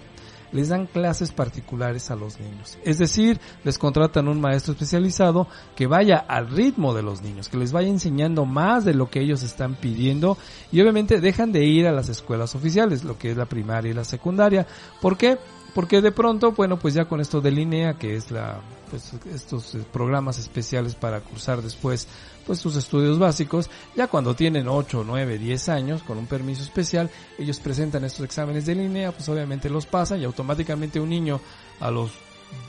[0.51, 2.77] les dan clases particulares a los niños.
[2.83, 7.57] Es decir, les contratan un maestro especializado que vaya al ritmo de los niños, que
[7.57, 10.37] les vaya enseñando más de lo que ellos están pidiendo
[10.71, 13.95] y obviamente dejan de ir a las escuelas oficiales, lo que es la primaria y
[13.95, 14.67] la secundaria.
[15.01, 15.37] ¿Por qué?
[15.73, 18.59] Porque de pronto, bueno, pues ya con esto de línea, que es la,
[18.89, 22.07] pues estos eh, programas especiales para cursar después,
[22.45, 27.09] pues sus estudios básicos, ya cuando tienen 8, 9, 10 años, con un permiso especial,
[27.37, 31.39] ellos presentan estos exámenes de línea, pues obviamente los pasan y automáticamente un niño
[31.79, 32.11] a los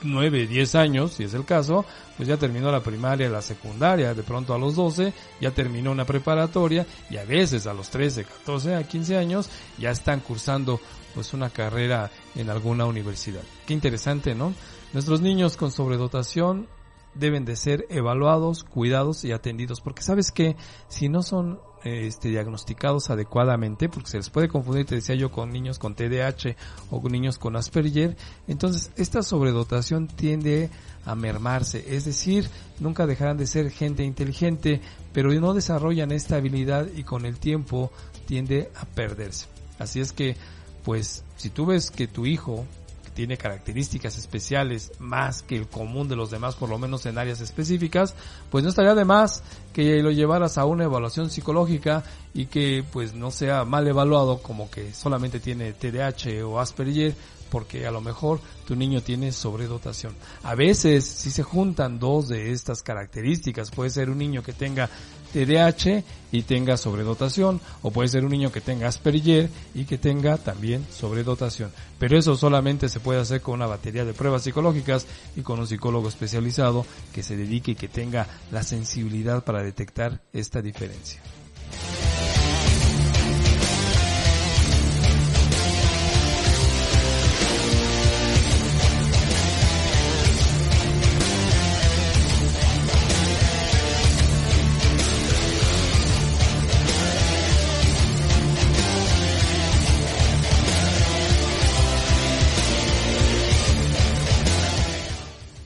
[0.02, 1.84] 9, 10 años, si es el caso,
[2.16, 6.04] pues ya terminó la primaria, la secundaria, de pronto a los 12 ya terminó una
[6.04, 9.48] preparatoria y a veces a los 13, 14, a 15 años
[9.78, 10.80] ya están cursando
[11.14, 13.42] pues una carrera en alguna universidad.
[13.66, 14.54] Qué interesante, ¿no?
[14.92, 16.66] Nuestros niños con sobredotación
[17.14, 20.56] deben de ser evaluados, cuidados y atendidos, porque sabes que
[20.88, 25.50] si no son este, diagnosticados adecuadamente, porque se les puede confundir, te decía yo, con
[25.50, 26.56] niños con TDAH
[26.90, 28.16] o con niños con Asperger,
[28.48, 30.70] entonces esta sobredotación tiende
[31.04, 32.48] a mermarse, es decir,
[32.80, 34.80] nunca dejarán de ser gente inteligente,
[35.12, 37.90] pero no desarrollan esta habilidad y con el tiempo
[38.26, 39.46] tiende a perderse.
[39.78, 40.36] Así es que,
[40.84, 42.66] pues, si tú ves que tu hijo
[43.14, 47.40] tiene características especiales más que el común de los demás, por lo menos en áreas
[47.40, 48.14] específicas,
[48.50, 49.42] pues no estaría de más
[49.72, 52.04] que lo llevaras a una evaluación psicológica
[52.34, 57.14] y que pues no sea mal evaluado como que solamente tiene TDAH o Asperger,
[57.50, 60.14] porque a lo mejor tu niño tiene sobredotación.
[60.42, 64.88] A veces si se juntan dos de estas características, puede ser un niño que tenga
[65.32, 70.38] TDAH y tenga sobredotación, o puede ser un niño que tenga Asperger y que tenga
[70.38, 71.70] también sobredotación.
[71.98, 75.66] Pero eso solamente se puede hacer con una batería de pruebas psicológicas y con un
[75.66, 81.20] psicólogo especializado que se dedique y que tenga la sensibilidad para detectar esta diferencia.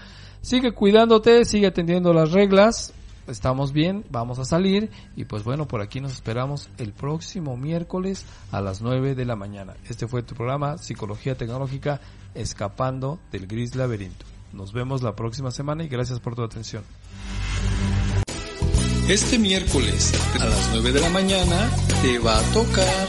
[0.43, 2.93] Sigue cuidándote, sigue atendiendo las reglas.
[3.27, 8.25] Estamos bien, vamos a salir y pues bueno, por aquí nos esperamos el próximo miércoles
[8.51, 9.75] a las 9 de la mañana.
[9.89, 12.01] Este fue tu programa Psicología Tecnológica
[12.35, 14.25] Escapando del Gris Laberinto.
[14.53, 16.83] Nos vemos la próxima semana y gracias por tu atención.
[19.09, 21.71] Este miércoles a las 9 de la mañana
[22.03, 23.09] te va a tocar,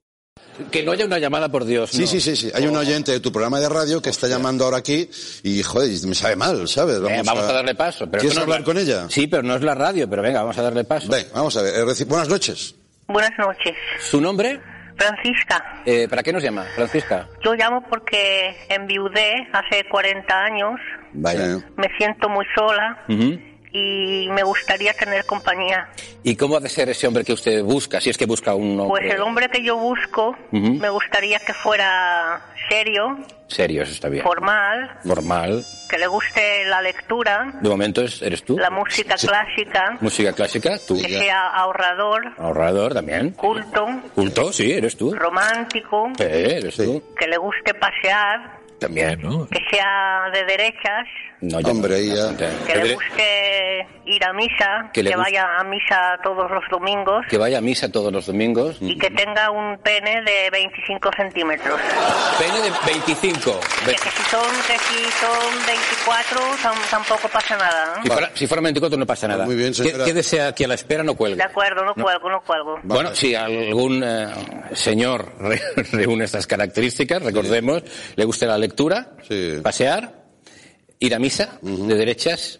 [0.69, 1.89] Que no haya una llamada, por Dios.
[1.91, 2.07] Sí, no.
[2.07, 2.51] sí, sí, sí.
[2.53, 5.09] Hay un oyente de tu programa de radio que está llamando ahora aquí
[5.43, 6.97] y, joder, me sabe mal, ¿sabes?
[6.97, 7.53] Eh, Vamos, a...
[7.53, 8.05] darle paso.
[8.09, 9.05] Pero ¿Quieres no hablar la- con ella?
[9.09, 11.09] Sí, pero no es la radio, pero venga, vamos a darle paso.
[11.11, 11.73] Ven, vamos a ver.
[11.75, 12.75] eh, reci- Buenas noches.
[13.07, 13.73] Buenas noches.
[13.99, 14.59] ¿Su nombre?
[14.97, 17.27] Francisca, Eh, ¿Para qué nos llama, Francisca?
[17.43, 20.79] yo llamo porque enviudé hace 40 años,
[21.13, 21.57] Vaya.
[21.75, 23.39] Me siento muy sola Ujú.
[23.73, 25.89] Y me gustaría tener compañía.
[26.23, 27.99] ¿Y cómo ha de ser ese hombre que usted busca?
[28.01, 30.73] Si es que busca un hombre Pues el hombre que yo busco Ujú.
[30.75, 33.17] me gustaría que fuera serio,
[33.47, 34.23] serio, eso está bien.
[34.23, 35.65] formal, Normal.
[35.89, 38.57] que le guste la lectura, De momento es- eres tú.
[38.57, 40.95] la música clásica, Música clásica, tú.
[41.01, 43.31] que sea ahorrador, Ahorrador también.
[43.31, 45.13] culto, Culto, sí, eres tú.
[45.13, 46.85] romántico, Sí, eres Sí.
[46.85, 47.03] tú.
[47.17, 49.47] que le guste pasear, También, ¿no?
[49.49, 51.07] que sea de derechas,
[51.41, 52.49] No, ya Hombre, no, bastante.
[52.67, 57.37] que le guste ir a misa, Que que, vaya a misa todos los domingos Que
[57.39, 58.77] vaya a misa todos los domingos.
[58.79, 61.79] y que tenga un pene de 25 centímetros.
[62.37, 63.59] Pene de 25.
[63.85, 67.95] Que, que si son que si son 24 tam- tampoco pasa nada.
[67.97, 68.03] ¿no?
[68.03, 69.45] Si fuera, si fuera 24 no pasa nada.
[69.45, 70.05] Muy bien, ¿Qué, señora.
[70.05, 71.41] qué desea que a la espera no De cuelgue?
[71.43, 72.79] acuerdo, no cuelgo, no cuelgo.
[72.83, 74.27] Bueno, si algún eh,
[74.73, 75.59] señor re-
[75.91, 77.81] reúne estas características, recordemos,
[78.15, 79.59] le gusta la lectura, Sí.
[79.63, 80.20] pasear,
[81.01, 82.59] ir a misa de derechas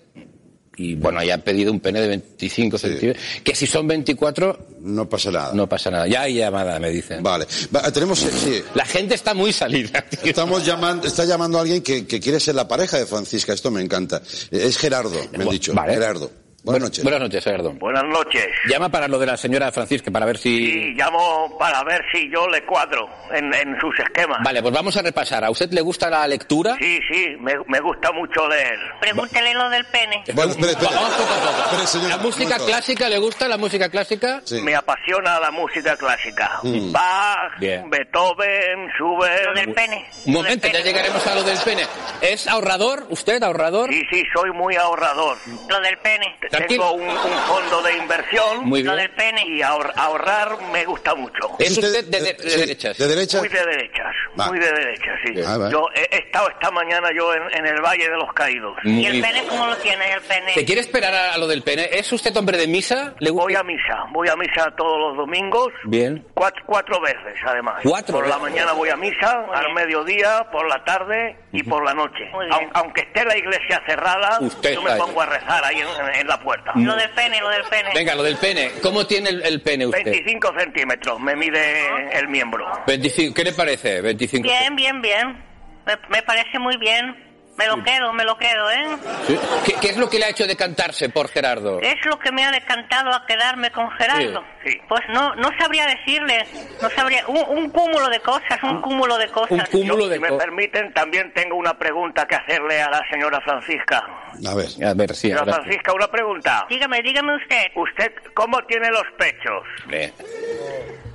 [0.78, 5.30] y bueno, haya pedido un pene de 25 centímetros, que si son 24 No pasa
[5.30, 5.54] nada.
[5.54, 6.08] no pasa nada.
[6.08, 7.22] Ya hay llamada, me dicen.
[7.22, 7.46] Vale.
[7.76, 8.64] Va, tenemos, eh, sí.
[8.74, 10.02] La gente está muy salida.
[10.10, 10.20] tío.
[10.24, 13.54] Estamos llamando, está llamando a alguien que, que quiere ser la pareja de Francisca.
[13.54, 14.24] Esto me encanta.
[14.50, 15.74] Es Gerardo, me han dicho.
[15.74, 15.94] vale.
[15.94, 16.32] Gerardo.
[16.64, 17.04] Buenas noches.
[17.04, 17.46] Buenas noches.
[17.80, 18.46] Buenas noches.
[18.70, 20.50] Llama para lo de la señora Francisca, para ver si...
[20.92, 24.38] Y llamo para ver si yo le cuadro en, en sus esquemas.
[24.44, 25.44] Vale, pues vamos a repasar.
[25.44, 26.76] ¿A usted le gusta la lectura?
[26.80, 28.78] Sí, sí, me, me gusta mucho leer.
[29.00, 30.24] Pregúntele lo del pene.
[30.34, 30.94] Bueno, espere, espere.
[30.94, 31.38] Vamos poco a
[31.72, 31.84] poco.
[31.84, 34.42] Espere, ¿La música clásica le gusta la música clásica?
[34.46, 34.62] Sí.
[34.62, 36.60] Me apasiona la música clásica.
[36.62, 36.92] Mm.
[36.92, 37.90] Bach, Bien.
[37.90, 39.46] Beethoven, Schubert.
[39.48, 40.06] Lo del pene.
[40.26, 40.84] Un momento, ya pene.
[40.84, 41.84] llegaremos a lo del pene.
[42.22, 43.08] ¿Es ahorrador?
[43.10, 43.90] ¿Usted ahorrador?
[43.92, 45.38] Sí, sí, soy muy ahorrador.
[45.68, 46.38] Lo del pene.
[46.52, 46.84] Tranquilo.
[46.92, 49.08] Tengo un, un fondo de inversión Muy Lo bien.
[49.08, 49.44] del pene.
[49.48, 51.56] y ahor- ahorrar me gusta mucho.
[51.60, 52.98] ¿Es usted de, de- de sí, derechas?
[52.98, 53.40] ¿De derecha?
[53.40, 54.48] Muy de derechas, Va.
[54.48, 55.34] muy de derechas, sí.
[55.46, 55.70] Ah.
[55.72, 58.76] Yo he he estado esta mañana yo en, en el Valle de los Caídos.
[58.84, 60.54] Muy ¿Y el pene cómo lo tiene el pene?
[60.54, 61.90] ¿Se quiere esperar a, a lo del pene?
[61.92, 63.14] ¿Es usted hombre de misa?
[63.20, 63.44] ¿Le gusta?
[63.46, 65.70] Voy a misa, voy a misa todos los domingos.
[65.86, 66.26] Bien.
[66.34, 67.76] Cuatro, cuatro veces, además.
[67.84, 69.76] Cuatro por la mañana voy a misa, Muy al bien.
[69.76, 72.26] mediodía, por la tarde y por la noche.
[72.34, 72.58] Muy bien.
[72.60, 75.10] Aun- aunque esté la iglesia cerrada, Usted yo me está ahí.
[75.10, 76.72] pongo a rezar ahí en, en la puerta.
[76.76, 77.90] Lo del pene, lo del pene.
[77.94, 78.72] Venga, lo del pene.
[78.82, 80.04] ¿Cómo tiene el, el pene usted?
[80.04, 82.66] 25 centímetros me mide el miembro.
[82.88, 83.34] 25.
[83.34, 84.02] ¿Qué le parece?
[84.02, 84.44] 25.
[84.44, 85.44] Bien, bien, bien.
[85.86, 87.31] Me, me parece muy bien.
[87.62, 88.98] Me lo quedo, me lo quedo, ¿eh?
[89.28, 89.40] Sí.
[89.66, 91.80] ¿Qué, qué es lo que le ha hecho decantarse por Gerardo?
[91.82, 94.44] Es lo que me ha decantado a quedarme con Gerardo.
[94.64, 94.82] Sí, sí.
[94.88, 96.46] Pues no, no sabría decirle,
[96.82, 99.52] no sabría, un, un cúmulo de cosas, un cúmulo de cosas.
[99.52, 103.02] Un cúmulo Yo, de si me permiten, también tengo una pregunta que hacerle a la
[103.12, 104.04] señora Francisca.
[104.48, 104.68] A ver.
[104.84, 105.54] A ver, sí, Señora.
[105.54, 106.66] Francisca, una pregunta.
[106.70, 107.68] Dígame, dígame usted.
[107.76, 109.64] ¿Usted cómo tiene los pechos?
[109.92, 110.12] Eh,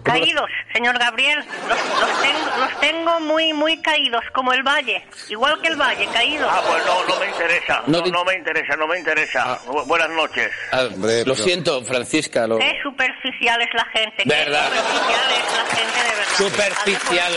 [0.07, 1.39] Caídos, señor Gabriel.
[1.69, 5.05] Los, los tengo, los tengo muy, muy caídos, como el valle.
[5.29, 6.49] Igual que el valle, caídos.
[6.51, 7.83] Ah, pues no, no me interesa.
[7.87, 9.59] No No, me interesa, no me interesa.
[9.67, 10.51] Bu- Buenas noches.
[10.73, 12.47] Ah, Hombre, lo pero- siento, Francisca.
[12.47, 12.59] Lo...
[12.59, 14.23] Qué superficial es la gente.
[14.25, 16.37] qué superficial es la gente, de verdad.
[16.37, 17.33] Superficial.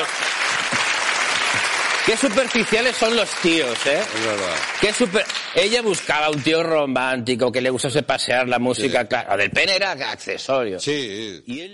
[2.06, 4.00] Qué superficiales son los tíos, ¿eh?
[4.16, 4.56] Es verdad.
[4.82, 5.24] Qué super...
[5.54, 9.38] Ella buscaba un tío romántico que le gustase pasear la música, claro.
[9.38, 10.80] Del pene era accesorio.
[10.80, 11.44] Sí.
[11.46, 11.68] Y él